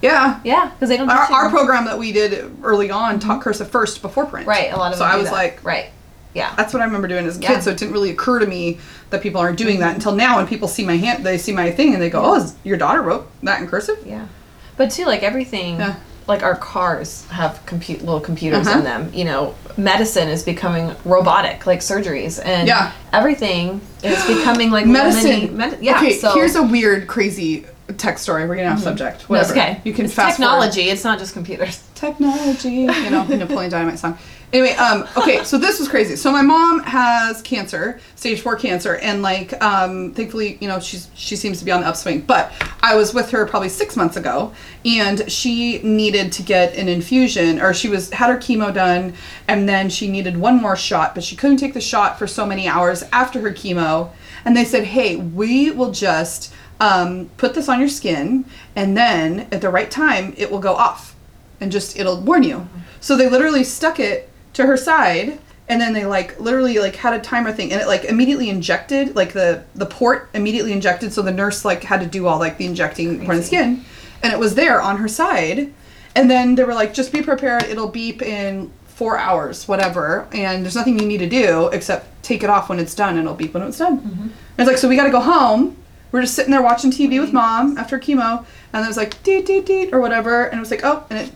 [0.01, 1.09] "Yeah." yeah, because they don't.
[1.09, 3.41] Our, our program that we did early on taught mm-hmm.
[3.43, 4.45] cursive first before print.
[4.47, 4.71] right.
[4.73, 5.33] A lot of So I was that.
[5.33, 5.87] like, right.
[6.33, 6.53] Yeah.
[6.55, 7.47] That's what I remember doing as a Yeah.
[7.49, 7.55] Mm-hmm.
[7.57, 7.63] kid.
[7.63, 10.37] So it didn't really occur to me that people aren't doing that until now.
[10.37, 12.77] When people see my hand, they see my thing, and they go, "Oh, is your
[12.77, 14.27] daughter wrote that in cursive?" Yeah,
[14.75, 15.79] but too like everything.
[15.79, 15.95] Yeah.
[16.27, 18.79] Like our cars have compute little computers Uh-huh.
[18.79, 19.09] in them.
[19.13, 22.91] You know, medicine is becoming robotic, like surgeries, and Yeah.
[23.13, 25.23] everything is becoming like Medicine.
[25.23, 25.95] mini- med- yeah.
[25.95, 27.65] okay, so here's a weird, crazy
[27.97, 28.45] tech story.
[28.45, 29.29] We're getting off subject.
[29.29, 29.53] No, it's Whatever.
[29.53, 29.81] okay.
[29.85, 30.51] You can it's fast forward.
[30.51, 30.89] technology.
[30.89, 31.79] It's not just computers.
[31.95, 34.15] technology you know napoleon dynamite song
[34.53, 36.15] anyway um okay so this was crazy.
[36.15, 41.09] So my mom has cancer stage four cancer and like um thankfully you know she's
[41.15, 42.21] she seems to be on the upswing.
[42.21, 44.53] But i was with her probably six months ago
[44.85, 49.13] and she needed to get an infusion or she was had her chemo done
[49.47, 52.45] and then she needed one more shot but she couldn't take the shot for so
[52.45, 54.11] many hours after her chemo.
[54.45, 59.47] And they said hey we will just um, put this on your skin and then
[59.51, 61.15] at the right time it will go off
[61.59, 62.67] and just it'll warn you.
[63.01, 65.39] So they literally stuck it to her side
[65.69, 69.15] and then they like literally like had a timer thing and it like immediately injected
[69.15, 72.57] like the the port immediately injected so the nurse like had to do all like
[72.57, 73.83] the injecting part of the skin
[74.21, 75.73] and it was there on her side
[76.15, 80.63] and then they were like just be prepared it'll beep in four hours whatever and
[80.63, 83.35] there's nothing you need to do except take it off when it's done and it'll
[83.35, 83.99] beep when it's done.
[83.99, 84.21] Mm-hmm.
[84.21, 85.77] And it's like so we got to go home.
[86.11, 89.45] We're just sitting there watching tv with mom after chemo and it was like deet
[89.45, 91.31] deet deet or whatever and it was like oh and it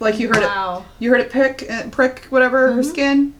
[0.00, 0.84] like you heard Wow.
[0.98, 3.34] it you heard it pick uh, prick whatever her skin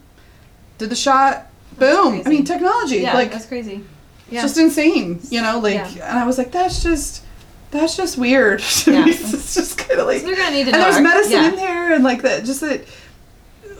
[0.79, 1.47] did the shot
[1.79, 3.85] boom i mean technology Yeah, like that's crazy.
[4.25, 4.42] it's Yeah.
[4.42, 6.11] just insane you know like Yeah.
[6.11, 7.23] and i was like that's just
[7.71, 9.05] that's just weird to Yeah.
[9.05, 9.11] me.
[9.12, 11.49] it's just kind of like So they're gonna need to and there's medicine yeah.
[11.51, 12.83] in there and like that just that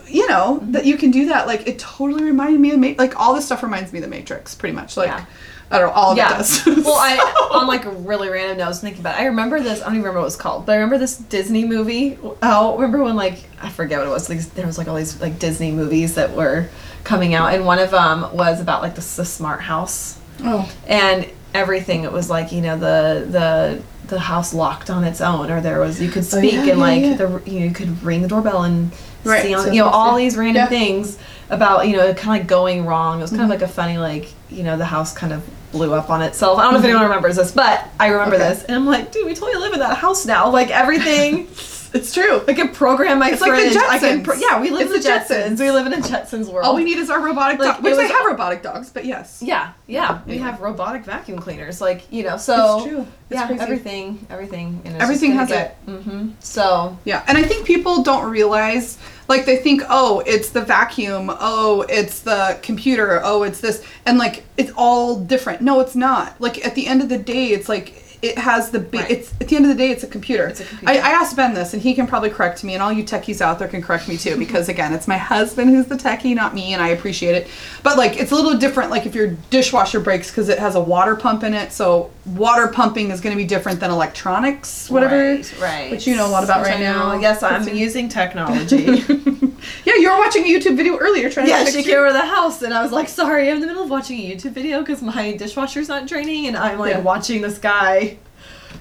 [0.07, 0.73] you know Mm-hmm.
[0.73, 3.45] that you can do that like it totally reminded me of Ma- like all this
[3.47, 5.25] stuff reminds me of the matrix pretty much like Yeah.
[5.71, 6.37] I don't know all of it Yeah.
[6.37, 7.17] does well, I
[7.53, 9.19] on like a really random note, I was thinking about.
[9.19, 9.23] It.
[9.23, 9.81] I remember this.
[9.81, 12.19] I don't even remember what it was called, but I remember this Disney movie.
[12.43, 14.29] Oh, remember when like I forget what it was.
[14.29, 16.69] Like, there was like all these like Disney movies that were
[17.05, 21.27] coming out, and one of them was about like the, the smart house oh and
[21.55, 22.05] everything.
[22.05, 25.81] It was like you know the the the house locked on its own, or there
[25.81, 27.15] was you could Oh, speak yeah, and like yeah.
[27.17, 28.93] the you, know, you could ring the doorbell and
[29.25, 30.67] Right, see on- so you know, all these random Yeah.
[30.69, 31.19] things
[31.51, 33.19] about you know kind of like going wrong.
[33.19, 33.53] It was kind Mm-hmm.
[33.53, 36.59] of like a funny like you know the house kind of blew up on itself.
[36.59, 38.43] I don't know if anyone remembers this, but I remember Mm-hmm.
[38.45, 38.55] Okay.
[38.55, 40.51] this, and I'm like, dude, we totally live in that house now.
[40.51, 41.49] Like everything.
[41.91, 42.43] It's true.
[42.47, 43.77] I can program my It's like the fridge.
[43.79, 44.43] I can Jetsons.
[44.43, 45.49] yeah, we live It's in the the Jetsons.
[45.57, 45.61] Jetsons.
[45.61, 46.67] We live in a Jetsons world.
[46.67, 49.41] All we need is our robotic Like, dog, which they have robotic dogs, but yes.
[49.43, 50.21] Yeah, yeah.
[50.27, 50.51] We Anyway.
[50.51, 51.81] have robotic vacuum cleaners.
[51.81, 53.01] Like, you know, so It's true.
[53.01, 53.63] It's yeah, crazy.
[53.63, 55.75] everything, everything, Everything has it.
[55.87, 56.33] Mm-hmm.
[56.41, 58.99] So Yeah, and I think people don't realize,
[59.29, 64.19] like, they think, oh, it's the vacuum, oh, it's the computer, oh, it's this, and
[64.19, 65.61] like, it's all different.
[65.61, 66.41] No, it's not.
[66.41, 69.11] Like, at the end of the day, it's like, it has the ba- Right.
[69.13, 70.49] it's at the end of the day it's a computer.
[70.49, 70.93] It's a computer.
[70.93, 73.41] I, I asked Ben this and he can probably correct me and all you techies
[73.41, 76.53] out there can correct me too because again it's my husband who's the techie not
[76.53, 77.47] me and I appreciate it
[77.85, 80.81] but like it's a little different like if your dishwasher breaks because it has a
[80.81, 85.17] water pump in it so water pumping is going to be different than electronics whatever
[85.17, 85.91] right, right.
[85.91, 88.77] which you know a lot about right now Yes, I'm That's- using technology.
[89.85, 92.07] yeah, you were watching a YouTube video earlier trying yeah, to she fix came your-
[92.07, 94.35] over the house, and I was like, "Sorry, I'm in the middle of watching a
[94.35, 97.01] YouTube video because my dishwasher's not draining, and I'm like Yeah.
[97.01, 98.19] watching this guy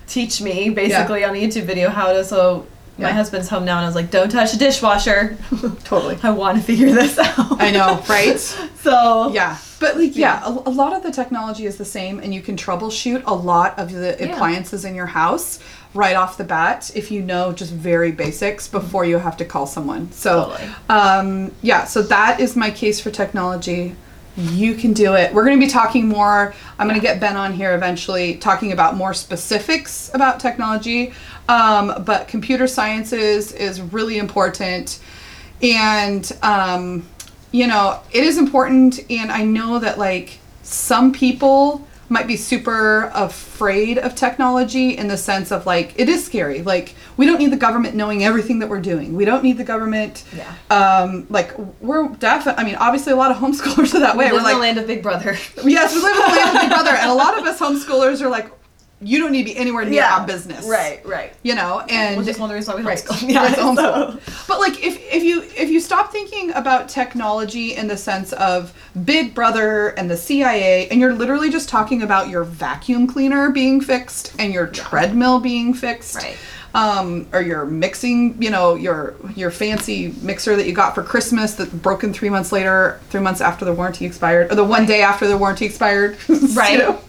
[0.07, 2.65] teach me basically on a YouTube video how to." So
[2.97, 3.13] my Yeah.
[3.15, 5.37] husband's home now, and I was like, "Don't touch the dishwasher.
[5.83, 6.17] Totally.
[6.23, 8.39] I want to figure this out." I know, right?
[8.39, 12.33] So Yeah, but like yeah, a, a lot of the technology is the same, and
[12.33, 14.27] you can troubleshoot a lot of the Yeah.
[14.33, 15.59] appliances in your house
[15.93, 19.65] right off the bat if you know just very basics before you have to call
[19.65, 20.11] someone.
[20.11, 20.69] So, Totally.
[20.89, 23.95] um, yeah, so that is my case for technology.
[24.35, 25.33] You can do it.
[25.33, 26.53] We're going to be talking more.
[26.77, 31.13] I'm going to get Ben on here eventually, talking about more specifics about technology.
[31.49, 34.99] Um, but computer sciences is really important,
[35.63, 37.07] and um,
[37.51, 38.99] you know it is important.
[39.09, 45.17] And I know that like some people might be super afraid of technology in the
[45.17, 46.61] sense of like it is scary.
[46.61, 49.13] Like we don't need the government knowing everything that we're doing.
[49.15, 50.23] We don't need the government.
[50.35, 50.53] Yeah.
[50.69, 52.63] Um, like we're definitely.
[52.63, 54.27] I mean, obviously, a lot of homeschoolers are that way.
[54.27, 55.35] we We're live in the land of Big Brother.
[55.63, 58.21] yes, we live in the land of Big Brother, and a lot of us homeschoolers
[58.21, 58.51] are like,
[58.99, 61.31] you don't need to be anywhere near our business, Right, right.
[61.43, 62.97] You know, and Which is one of the reasons why we Right.
[62.97, 63.29] homeschool.
[63.29, 64.25] Yeah, Yeah, it's homeschool.
[64.25, 68.33] so- But like if if you if you stop thinking about technology in the sense
[68.33, 68.73] of
[69.05, 73.81] Big Brother and the CIA and you're literally just talking about your vacuum cleaner being
[73.81, 76.15] fixed and your treadmill being fixed.
[76.15, 76.35] Right.
[76.73, 81.55] Um, or your mixing, you know, your your fancy mixer that you got for Christmas
[81.55, 85.01] that broken three months later, three months after the warranty expired, or the one day
[85.01, 86.17] after the warranty expired.
[86.57, 86.73] Right.
[86.73, 87.01] you, know?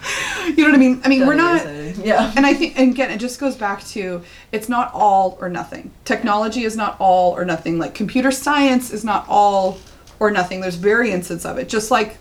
[0.46, 1.00] You know what I mean?
[1.04, 1.64] I mean, we're not.
[2.04, 2.32] Yeah.
[2.36, 5.90] And I think, and again, it just goes back to it's not all or nothing.
[6.04, 7.78] Technology is not all or nothing.
[7.78, 9.78] Like computer science is not all
[10.20, 10.60] or nothing.
[10.60, 11.68] There's variances of it.
[11.68, 12.18] Just like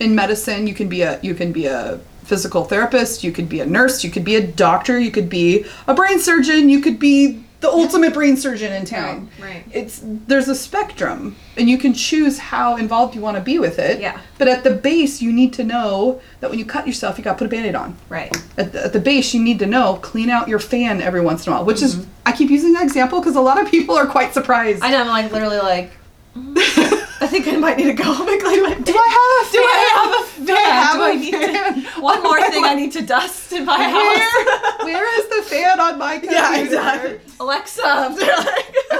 [0.00, 2.00] in medicine, you can be a you can be a
[2.32, 5.66] physical therapist, you could be a nurse, you could be a doctor, you could be
[5.86, 9.28] a brain surgeon, you could be the ultimate brain surgeon in town.
[9.38, 9.64] Right, right.
[9.70, 13.78] It's there's a spectrum, and you can choose how involved you want to be with
[13.78, 14.00] it.
[14.00, 14.18] Yeah.
[14.38, 17.32] But at the base, you need to know that when you cut yourself, you got
[17.34, 18.34] to put a band-aid on Right.
[18.56, 21.46] at the, at the base you need to know clean out your fan every once
[21.46, 22.00] in a while which Mm-hmm.
[22.00, 24.90] is i keep using that example because a lot of people are quite surprised I
[24.90, 25.02] know.
[25.02, 25.90] I'm like literally like.
[26.36, 26.56] Mm,
[27.22, 28.04] I think I might need to go.
[28.06, 30.46] I'm like, like, do i have a Do I have a fan?
[30.46, 33.02] do i have Do a I need to- One on more thing I need to
[33.02, 34.84] dust in my where, house.
[34.84, 37.20] where is the fan on my computer yeah, exactly.
[37.40, 38.16] Alexa.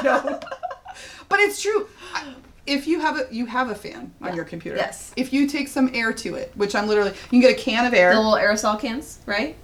[0.05, 0.40] No.
[1.29, 1.88] but it's true
[2.66, 5.12] if you have a you have a fan on your computer Yes.
[5.16, 7.85] if you take some air to it which i'm literally you can get a can
[7.87, 9.57] of air the little aerosol cans, right?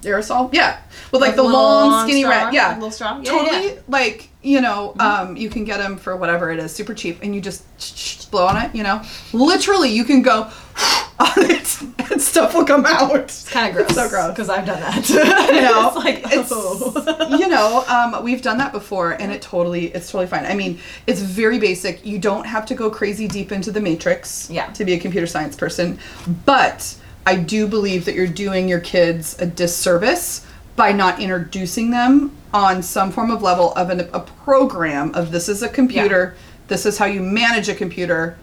[0.00, 3.18] aerosol yeah with like With the little long skinny straw, rat yeah like little straw.
[3.18, 3.72] Yeah, totally yeah.
[3.74, 3.92] Mm-hmm.
[3.92, 7.34] like you know um, you can get them for whatever it is super cheap and
[7.34, 9.00] you just blow on it you know
[9.32, 10.42] literally you can go
[11.20, 13.90] on it and stuff will come out It's kind of gross.
[13.90, 14.30] It's so gross.
[14.30, 15.08] because I've done that.
[15.08, 17.36] you know it's like it's oh.
[17.38, 20.78] you know um, we've done that before and it totally it's totally fine i mean
[21.06, 24.66] it's very basic you don't have to go crazy deep into the matrix Yeah.
[24.72, 25.98] to be a computer science person
[26.46, 32.34] but i do believe that you're doing your kids a disservice by not introducing them
[32.54, 36.34] on some form of level of an, a program of this is a computer
[36.68, 38.36] this is how you manage a computer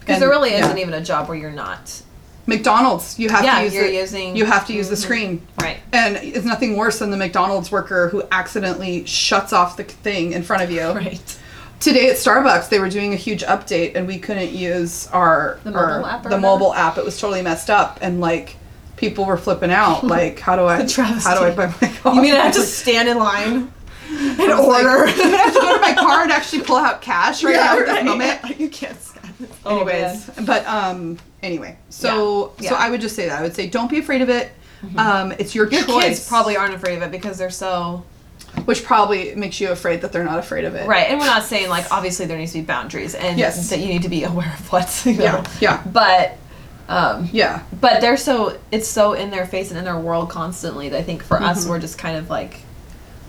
[0.00, 2.02] Because there really isn't even a job where you're not.
[2.46, 4.98] mcdonald's you have Yeah, to use you're the, using- you have to use the Mhm.
[5.02, 5.78] screen Right.
[5.92, 10.42] and it's nothing worse than the McDonald's worker who accidentally shuts off the thing in
[10.42, 10.82] front of you.
[10.92, 11.38] Right.
[11.80, 15.72] Today at Starbucks, they were doing a huge update, and we couldn't use our The
[15.72, 16.96] our- app or the mobile app.
[16.96, 18.54] It was totally messed up, and like
[18.96, 20.02] people were flipping out.
[20.12, 20.82] Like, how do I?
[20.82, 22.16] How do I buy my coffee?
[22.16, 23.72] You mean I have to stand in line
[24.10, 25.04] I like, order?
[25.10, 27.78] I'm gonna have to go to my car and actually pull out cash right now
[27.78, 28.40] at this moment.
[28.60, 28.96] You can't
[29.40, 29.50] it.
[29.66, 32.82] Anyways, but um, anyway, so Yeah, so yeah.
[32.82, 34.52] I would just say that I would say don't be afraid of it.
[34.96, 36.04] Um, it's your, Your choice.
[36.04, 38.04] kids probably aren't afraid of it because they're so
[38.66, 40.86] which probably makes you afraid that they're not afraid of it.
[40.86, 43.70] Right, and we're not saying like obviously there needs to be boundaries and Yes.
[43.70, 45.24] that you need to be aware of what's you know.
[45.24, 45.82] Yeah, yeah.
[45.86, 46.36] But
[46.88, 47.62] um Yeah.
[47.80, 51.02] but they're so it's so in their face and in their world constantly that I
[51.02, 51.44] think for Mm-hmm.
[51.44, 52.60] us we're just kind of like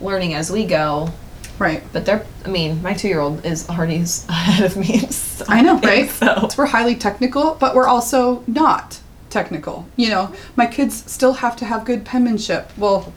[0.01, 1.09] learning as we go.
[1.59, 1.83] Right.
[1.93, 3.97] But they're I mean, my two year old is already
[4.29, 4.99] ahead of me.
[5.11, 6.09] So I know, right?
[6.09, 9.87] So We're highly technical, but we're also not technical.
[9.95, 12.71] You know, my kids still have to have good penmanship.
[12.77, 13.11] Well,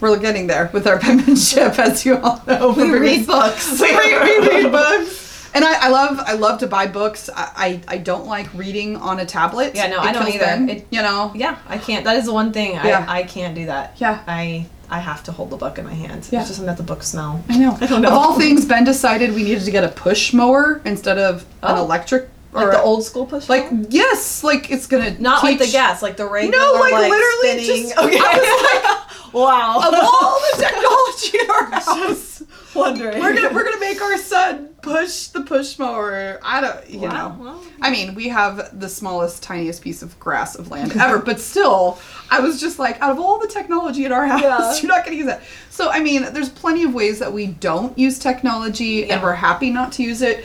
[0.00, 2.72] we're getting there with our penmanship, as you all know.
[2.72, 3.80] we read books.
[3.80, 5.27] we read, we read books.
[5.54, 7.30] And I, I love I love to buy books.
[7.34, 9.74] I, I, I don't like reading on a tablet.
[9.74, 10.72] Yeah, no, I don't either.
[10.72, 11.32] It- you know.
[11.34, 12.04] Yeah, I can't.
[12.04, 13.04] That is the one thing Yeah.
[13.08, 13.94] I, I can't do that.
[13.96, 14.22] Yeah.
[14.26, 16.28] I I have to hold the book in my hand.
[16.30, 16.40] Yeah.
[16.40, 17.42] It's just let the book smell.
[17.48, 17.76] I know.
[17.80, 18.08] I don't know.
[18.08, 21.76] Of all things, Ben decided we needed to get a push mower instead of an
[21.76, 21.84] Oh.
[21.84, 23.48] electric Like or the old school push.
[23.48, 23.58] Mower.
[23.58, 23.86] Like mower?
[23.90, 26.58] yes, like it's gonna not like the gas, like the regular.
[26.58, 27.82] No, like, like literally spinning.
[27.90, 28.18] just- Okay.
[28.20, 29.78] I wow.
[29.78, 32.37] of all the technology in our house.
[32.74, 33.20] Wondering.
[33.20, 36.38] We're gonna we're gonna make our son push the push mower.
[36.42, 37.60] I don't you Wow, know.
[37.80, 41.98] I mean, we have the smallest, tiniest piece of grass of land ever, but still,
[42.30, 44.74] I was just like, out of all the technology in our house, Yeah.
[44.82, 45.42] you're not gonna use that.
[45.70, 49.14] So I mean, there's plenty of ways that we don't use technology, Yeah.
[49.14, 50.44] and we're happy not to use it,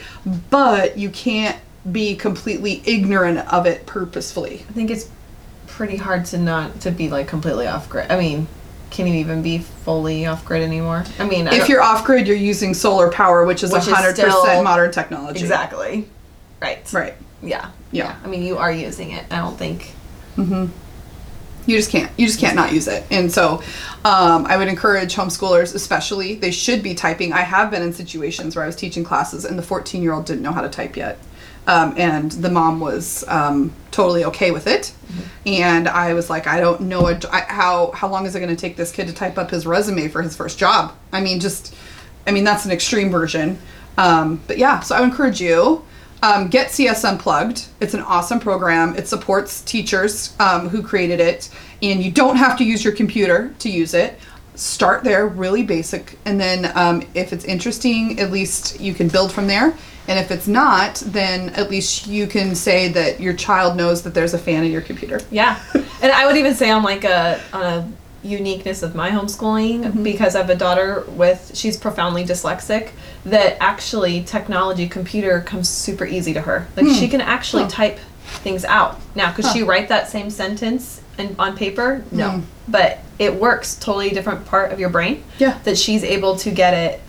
[0.49, 1.57] but you can't
[1.91, 4.65] be completely ignorant of it purposefully.
[4.69, 5.09] I think it's
[5.67, 8.09] pretty hard to not to be like completely off grid.
[8.11, 8.47] I mean,
[8.93, 11.03] can you even be fully off grid anymore?
[11.19, 14.63] I mean, I If you're off grid, you're using solar power, which is 100% still-
[14.63, 15.41] modern technology.
[15.41, 16.07] exactly
[16.61, 17.15] right, Right.
[17.41, 17.71] Yeah.
[17.91, 18.15] Yeah.
[18.23, 19.25] I mean, you are using it.
[19.29, 19.91] I don't think.
[20.37, 20.67] Mm-hmm.
[21.65, 22.09] You just can't.
[22.17, 23.03] You just can't not use it.
[23.11, 23.61] And so,
[24.05, 27.33] um, I would encourage homeschoolers, especially, they should be typing.
[27.33, 30.25] I have been in situations where I was teaching classes and the 14 year old
[30.25, 31.17] didn't know how to type yet.
[31.65, 34.93] Um, and the mom was um, totally okay with it.
[35.45, 38.53] And I was like, I don't know a, I, how how long is it going
[38.53, 40.95] to take this kid to type up his resume for his first job?
[41.11, 41.75] I mean, just,
[42.27, 43.59] I mean, that's an extreme version.
[43.97, 45.83] Um, but yeah, so I would encourage you.
[46.21, 47.67] Um, get CS Unplugged.
[47.81, 48.95] It's an awesome program.
[48.95, 51.49] It supports teachers um, who created it,
[51.81, 54.17] and you don't have to use your computer to use it.
[54.55, 59.33] Start there, really basic, and then um, if it's interesting, at least you can build
[59.33, 59.75] from there.
[60.07, 64.13] And if it's not, then at least you can say that your child knows that
[64.13, 65.21] there's a fan in your computer.
[65.31, 65.57] Yeah,
[66.01, 67.91] and I would even say on like a on a
[68.23, 70.03] uniqueness of my homeschooling Mm-hmm.
[70.03, 72.91] because I have a daughter with she's profoundly dyslexic
[73.25, 76.67] that actually technology computer comes super easy to her.
[76.77, 77.69] Like she can actually Huh.
[77.69, 77.99] type
[78.43, 79.31] things out now.
[79.33, 82.03] Could she write that same sentence and on paper?
[82.11, 82.43] No, Mm.
[82.67, 85.23] but it works totally different part of your brain.
[85.37, 85.59] Yeah.
[85.65, 87.01] that she's able to get it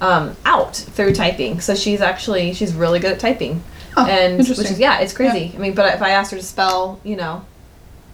[0.00, 1.60] um, out through typing.
[1.60, 3.62] So she's actually she's really good at typing.
[3.96, 5.52] Oh, and which is yeah, it's crazy.
[5.54, 7.44] I mean, but if I asked her to spell, you know,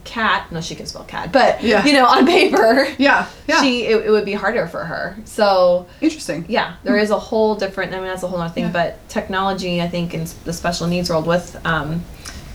[0.05, 1.85] cat, no, she can spell cat, but Yeah.
[1.85, 3.61] you know, on paper, Yeah, yeah.
[3.61, 5.15] she it, it would be harder for her.
[5.25, 6.45] So Interesting.
[6.47, 7.93] yeah, there is a whole different.
[7.93, 8.65] I mean, that's a whole other thing.
[8.65, 8.71] Yeah.
[8.71, 12.03] But technology, I think, in the special needs world, with um,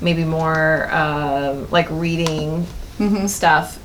[0.00, 2.66] maybe more um, like reading
[2.98, 3.26] Mm-hmm.
[3.26, 3.78] stuff,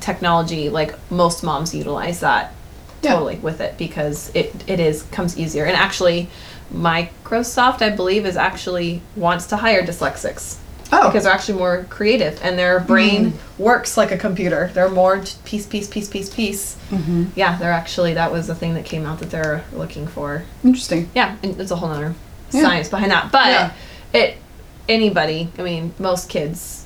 [0.00, 2.52] technology, like most moms utilize that
[3.02, 3.12] Yeah.
[3.12, 5.64] totally with it because it it is comes easier.
[5.64, 6.28] And actually,
[6.72, 10.56] Microsoft, I believe, is actually wants to hire dyslexics
[10.92, 14.70] Oh, because they're actually more creative and their brain works like a computer.
[14.74, 16.76] They're more t- piece, piece, piece, piece, piece.
[16.90, 17.26] Mm-hmm.
[17.36, 20.42] Yeah, they're actually that was the thing that came out that they're looking for.
[20.64, 21.08] interesting.
[21.14, 22.14] Yeah, and there's a whole other
[22.50, 22.62] Yeah.
[22.62, 23.30] science behind that.
[23.30, 23.70] But Yeah.
[24.12, 24.36] it
[24.88, 26.79] anybody, I mean, most kids,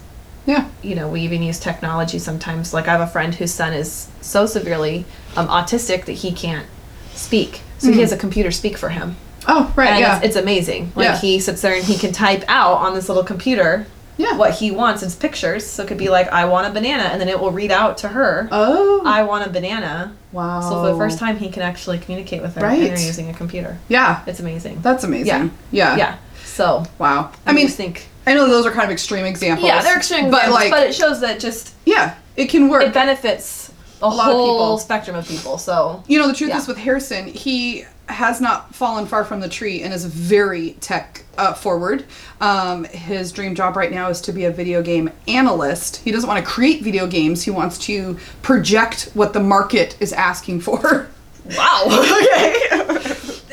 [0.46, 0.68] Yeah.
[0.82, 2.74] you know, we even use technology sometimes.
[2.74, 5.04] Like I have a friend whose son is so severely
[5.36, 6.66] um, autistic that he can't
[7.14, 9.16] speak, so he has a computer speak for him.
[9.46, 9.90] Oh, right.
[9.90, 10.16] and yeah.
[10.16, 10.92] it's, it's amazing.
[10.94, 11.16] Like Yeah.
[11.18, 14.36] he sits there and he can type out on this little computer yeah.
[14.36, 15.02] what he wants.
[15.02, 17.50] It's pictures, so it could be like, "I want a banana," and then it will
[17.50, 19.02] read out to her, Oh.
[19.04, 20.60] "I want a banana." wow.
[20.60, 22.90] So for the first time, he can actually communicate with her, Right.
[22.90, 23.76] and using a computer.
[23.88, 24.22] Yeah.
[24.26, 24.80] It's amazing.
[24.82, 25.26] That's amazing.
[25.26, 25.48] Yeah.
[25.70, 25.96] yeah.
[25.96, 26.16] yeah.
[26.44, 27.30] So Wow.
[27.46, 29.66] I I mean, think I know those are kind of extreme examples.
[29.66, 32.82] yeah, they're extreme, but examples, like, but it shows that just yeah, it can work.
[32.82, 34.78] it benefits a, lot of whole people.
[34.78, 35.58] spectrum of people.
[35.58, 36.58] So you know, the truth Yeah.
[36.58, 41.24] is with Harrison, he has not fallen far from the tree and is very tech
[41.38, 42.04] uh, forward.
[42.40, 45.96] Um, his dream job right now is to be a video game analyst.
[45.96, 47.42] He doesn't want to create video games.
[47.44, 51.08] He wants to project what the market is asking for.
[51.56, 52.83] wow, okay.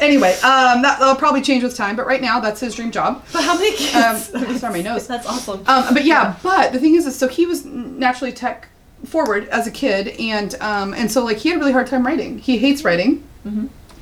[0.01, 3.23] Anyway, um, that, that'll probably change with time, but right now that's his dream job.
[3.31, 4.33] but how many kids?
[4.33, 5.07] Um, sorry, my nose.
[5.07, 5.63] That's awesome.
[5.67, 8.67] Um, but yeah, but the thing is, is so he was naturally tech
[9.05, 12.05] forward as a kid, and um, and so like he had a really hard time
[12.05, 12.39] writing.
[12.39, 13.23] He hates writing.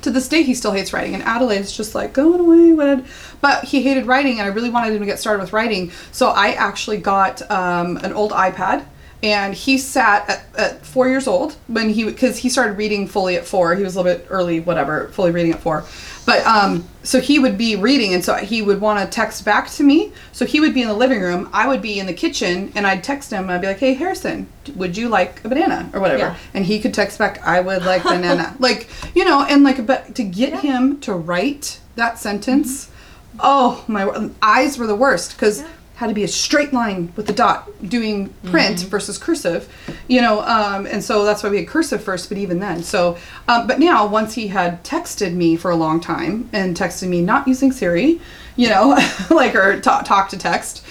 [0.02, 2.72] To this day, he still hates writing, and Adelaide's just like going away.
[2.72, 3.04] What?
[3.42, 5.92] But he hated writing, and I really wanted him to get started with writing.
[6.10, 8.86] So I actually got um, an old iPad.
[9.22, 13.36] And he sat at, at four years old when he because he started reading fully
[13.36, 13.74] at four.
[13.74, 15.84] He was a little bit early, whatever, fully reading at four.
[16.24, 19.68] But um, so he would be reading, and so he would want to text back
[19.70, 20.12] to me.
[20.32, 22.86] So he would be in the living room, I would be in the kitchen, and
[22.86, 23.50] I'd text him.
[23.50, 24.46] I'd be like, "Hey, Harrison,
[24.76, 26.36] would you like a banana or whatever?" Yeah.
[26.54, 30.14] And he could text back, "I would like banana." like you know, and like, but
[30.14, 32.90] to get him to write that sentence,
[33.38, 35.64] oh my, eyes were the worst because
[36.00, 38.88] had to be a straight line with the dot doing print Mm-hmm.
[38.88, 39.68] versus cursive,
[40.08, 42.30] you know, um, and so that's why we had cursive first.
[42.30, 46.00] But even then, so um, but now once he had texted me for a long
[46.00, 48.18] time and texted me not using Siri,
[48.56, 48.96] you know,
[49.30, 50.82] like or talk, talk to text,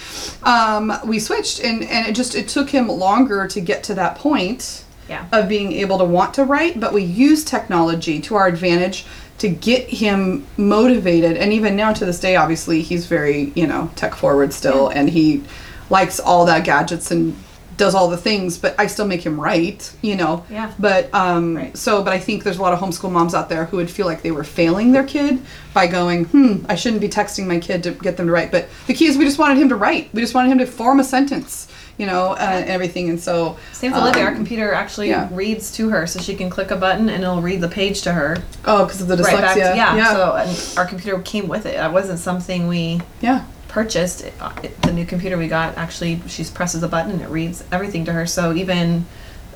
[0.43, 4.15] um, we switched and and it just it took him longer to get to that
[4.15, 5.25] point Yeah.
[5.31, 9.05] of being able to want to write, but we use technology to our advantage
[9.39, 11.37] to get him motivated.
[11.37, 15.09] And even now to this day, obviously, he's very, you know, tech forward still and
[15.09, 15.43] he
[15.89, 17.35] likes all that gadgets and
[17.77, 20.43] does all the things, but I still make him write, you know.
[20.51, 20.73] Yeah.
[20.77, 21.77] But um Right.
[21.77, 24.05] so but I think there's a lot of homeschool moms out there who would feel
[24.05, 25.39] like they were failing their kid
[25.73, 28.67] by going, "Hmm, I shouldn't be texting my kid to get them to write." But
[28.87, 30.09] the key is we just wanted him to write.
[30.13, 31.69] We just wanted him to form a sentence,
[31.99, 33.09] you know, uh, and everything.
[33.09, 34.23] And so Same with Olivia.
[34.23, 35.27] Our um, computer actually yeah.
[35.31, 38.13] reads to her, so she can click a button and it'll read the page to
[38.13, 38.37] her.
[38.65, 39.23] Oh, because of the dyslexia.
[39.33, 39.95] Right back to, yeah.
[39.97, 41.75] yeah, So and our computer came with it.
[41.75, 43.43] That wasn't something we yeah.
[43.67, 44.21] purchased.
[44.21, 44.33] It,
[44.63, 48.05] it- the new computer we got actually, she presses a button and it reads everything
[48.05, 48.25] to her.
[48.25, 49.05] So even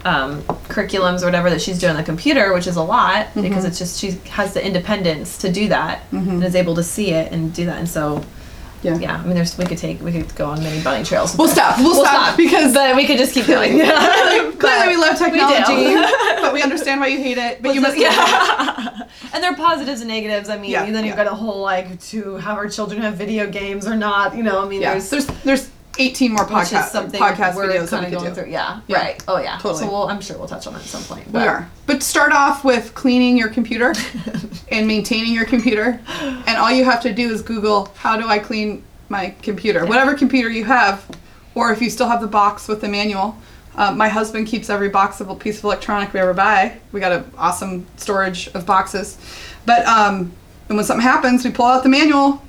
[0.05, 3.41] um, curriculums or whatever that she's doing on the computer, which is a lot Mm-hmm.
[3.43, 7.11] because it's just she has the independence to do that and is able to see
[7.11, 7.77] it and do that.
[7.79, 8.21] And so
[8.83, 8.97] Yeah.
[8.99, 11.37] yeah, I mean, there's we could take we could go on many bunny trails.
[11.37, 11.77] We'll stop.
[11.79, 13.77] We'll, stop, because but we could just keep going.
[13.83, 14.51] Yeah.
[14.59, 15.25] clearly we love do.
[15.25, 15.95] technology,
[16.41, 17.61] but we understand why you hate it.
[17.61, 17.97] But you must.
[17.97, 19.07] yeah.
[19.33, 20.49] and there are positives and negatives.
[20.49, 21.23] I mean, Yeah, then you've yeah.
[21.23, 24.35] got a whole like to have our children have video games or not.
[24.35, 24.91] You know, I mean, Yeah.
[24.91, 25.69] there's There's there's
[25.99, 28.41] 18 more podcast something podcast we're videos kind of going do.
[28.41, 28.51] through.
[28.51, 28.97] Yeah, Yeah.
[28.97, 29.23] right.
[29.27, 29.57] Oh yeah.
[29.57, 29.83] Totally.
[29.83, 31.27] So we'll, I'm sure we'll touch on it at some point.
[31.27, 31.69] We but- are.
[31.85, 33.93] But start off with cleaning your computer
[34.71, 35.99] and maintaining your computer.
[36.47, 39.85] And all you have to do is Google, how do I clean my computer?
[39.85, 41.05] Whatever computer you have,
[41.55, 43.37] or if you still have the box with the manual.
[43.75, 46.77] Uh, my husband keeps every box of a piece of electronic we ever buy.
[46.91, 49.17] We got an awesome storage of boxes.
[49.65, 50.31] But, um,
[50.69, 52.41] and when something happens, we pull out the manual.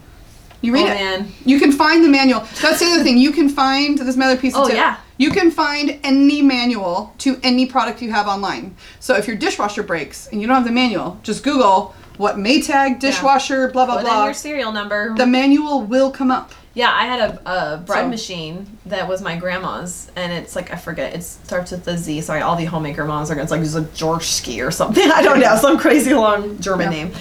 [0.64, 0.94] You read Oh, it.
[0.94, 1.32] man.
[1.44, 2.40] You can find the manual.
[2.62, 3.18] That's the other thing.
[3.18, 4.76] You can find, this is other piece of Oh, tip.
[4.76, 4.96] yeah.
[5.18, 8.74] You can find any manual to any product you have online.
[8.98, 12.98] So if your dishwasher breaks and you don't have the manual, just Google what Maytag
[13.00, 14.24] dishwasher, blah blah Put in blah.
[14.24, 15.14] your serial number.
[15.16, 16.52] The manual will come up.
[16.72, 20.72] Yeah, I had a, a bread So- machine that was my grandma's, and it's like
[20.72, 21.14] I forget.
[21.14, 22.20] It starts with a Z.
[22.22, 23.42] Sorry, all the homemaker moms are gonna.
[23.44, 25.08] It's like it's a Georgski or something.
[25.14, 27.04] I don't know, some crazy long German Yeah.
[27.04, 27.12] name.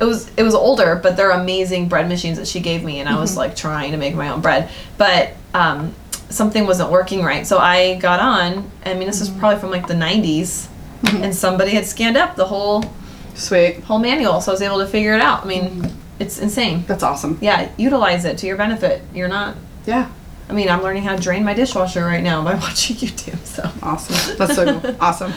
[0.00, 3.08] It was it was older, but they're amazing bread machines that she gave me, and
[3.08, 3.20] I Mm-hmm.
[3.20, 5.94] was like trying to make my own bread, but um,
[6.30, 7.46] something wasn't working right.
[7.46, 8.70] So I got on.
[8.84, 9.32] I mean, this Mm-hmm.
[9.34, 10.68] was probably from like the '90s,
[11.06, 12.84] and somebody had scanned up the whole
[13.34, 13.80] Sweet.
[13.84, 15.44] whole manual, so I was able to figure it out.
[15.44, 15.96] I mean, Mm-hmm.
[16.18, 16.84] it's insane.
[16.86, 17.38] That's awesome.
[17.40, 19.02] Yeah, utilize it to your benefit.
[19.14, 20.08] You're not Yeah.
[20.48, 23.38] I mean, I'm learning how to drain my dishwasher right now by watching YouTube.
[23.46, 24.36] So Awesome.
[24.36, 24.96] That's so cool.
[25.00, 25.32] awesome.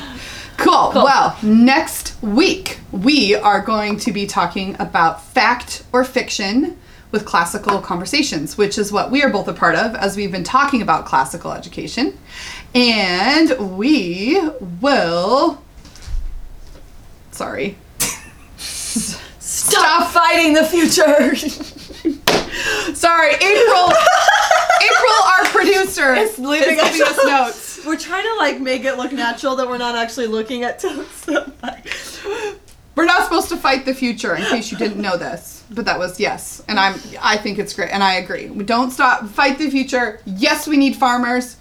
[0.58, 0.91] Cool.
[0.91, 1.03] Cool.
[1.03, 6.78] Well, next week we are going to be talking about fact or fiction
[7.12, 10.43] with classical conversations, which is what we are both a part of as we've been
[10.43, 12.18] talking about classical education.
[12.74, 14.41] And we
[14.82, 15.62] will.
[17.32, 17.78] Sorry.
[18.58, 21.36] stop fighting the future.
[22.95, 23.93] Sorry, April.
[24.84, 27.64] April, our producer, is leaving us notes.
[27.86, 31.28] We're trying to like make it look natural that we're not actually looking at stuff.
[32.96, 35.64] We're not supposed to fight the future, in case you didn't know this.
[35.70, 36.94] But that was yes, and I'm.
[37.22, 38.50] I think it's great, and I agree.
[38.50, 40.22] We don't stop fight the future.
[40.26, 41.58] Yes, we need farmers.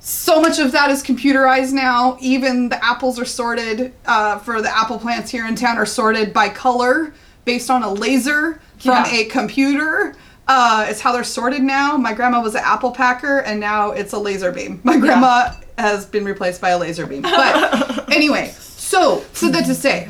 [0.00, 2.16] So much of that is computerized now.
[2.20, 6.32] Even the apples are sorted uh, for the apple plants here in town are sorted
[6.34, 9.12] by color based on a laser from Yeah.
[9.12, 10.16] a computer.
[10.46, 11.96] Uh, it's how they're sorted now.
[11.96, 14.80] My grandma was an apple packer, and now it's a laser beam.
[14.84, 17.22] My grandma has been replaced by a laser beam.
[17.22, 20.08] But anyway, so so that to say,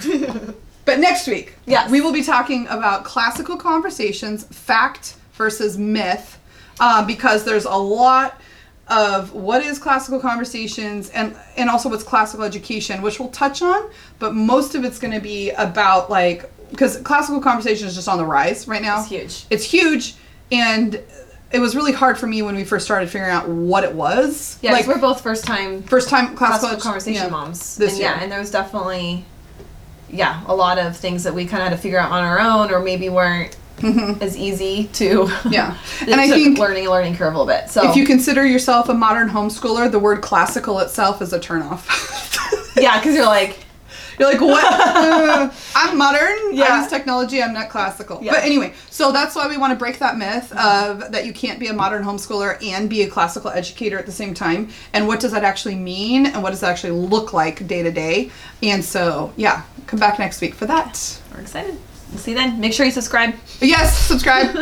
[0.85, 1.91] but next week, Yes.
[1.91, 6.39] we will be talking about classical conversations, fact versus myth,
[6.81, 8.41] uh, because there's a lot
[8.89, 13.89] of what is classical conversations and and also what's classical education, which we'll touch on.
[14.19, 18.19] But most of it's going to be about like because classical conversation is just on
[18.19, 18.99] the rise right now.
[19.01, 19.47] It's huge.
[19.49, 20.15] It's huge,
[20.51, 21.01] and
[21.53, 24.59] it was really hard for me when we first started figuring out what it was.
[24.61, 27.31] Yeah, like we're both first time first time classical, classical conversation yeah.
[27.31, 27.77] moms.
[27.77, 28.11] this and year.
[28.11, 29.25] yeah, and there was definitely
[30.15, 32.39] yeah, a lot of things that we kind of had to figure out on our
[32.39, 34.23] own or maybe weren't mm-hmm.
[34.23, 35.77] as easy to Yeah.
[36.01, 37.71] And I think learning a learning curve a little bit.
[37.71, 41.87] So if you consider yourself a modern homeschooler, the word classical itself is a turnoff.
[42.77, 43.64] yeah, because you're like
[44.19, 44.65] You're like, what?
[44.65, 46.55] Uh, I'm modern.
[46.55, 46.65] Yeah.
[46.65, 47.43] I use technology.
[47.43, 48.23] I'm not classical.
[48.23, 48.33] Yeah.
[48.33, 51.59] But anyway, so that's why we want to break that myth of that you can't
[51.59, 54.71] be a modern homeschooler and be a classical educator at the same time.
[54.93, 56.27] And what does that actually mean?
[56.27, 58.31] And what does that actually look like day to day?
[58.63, 61.21] And so, yeah, come back next week for that.
[61.33, 61.77] we're excited.
[62.11, 62.61] We'll see you then.
[62.61, 63.35] Make sure you subscribe.
[63.61, 64.47] Yes, subscribe.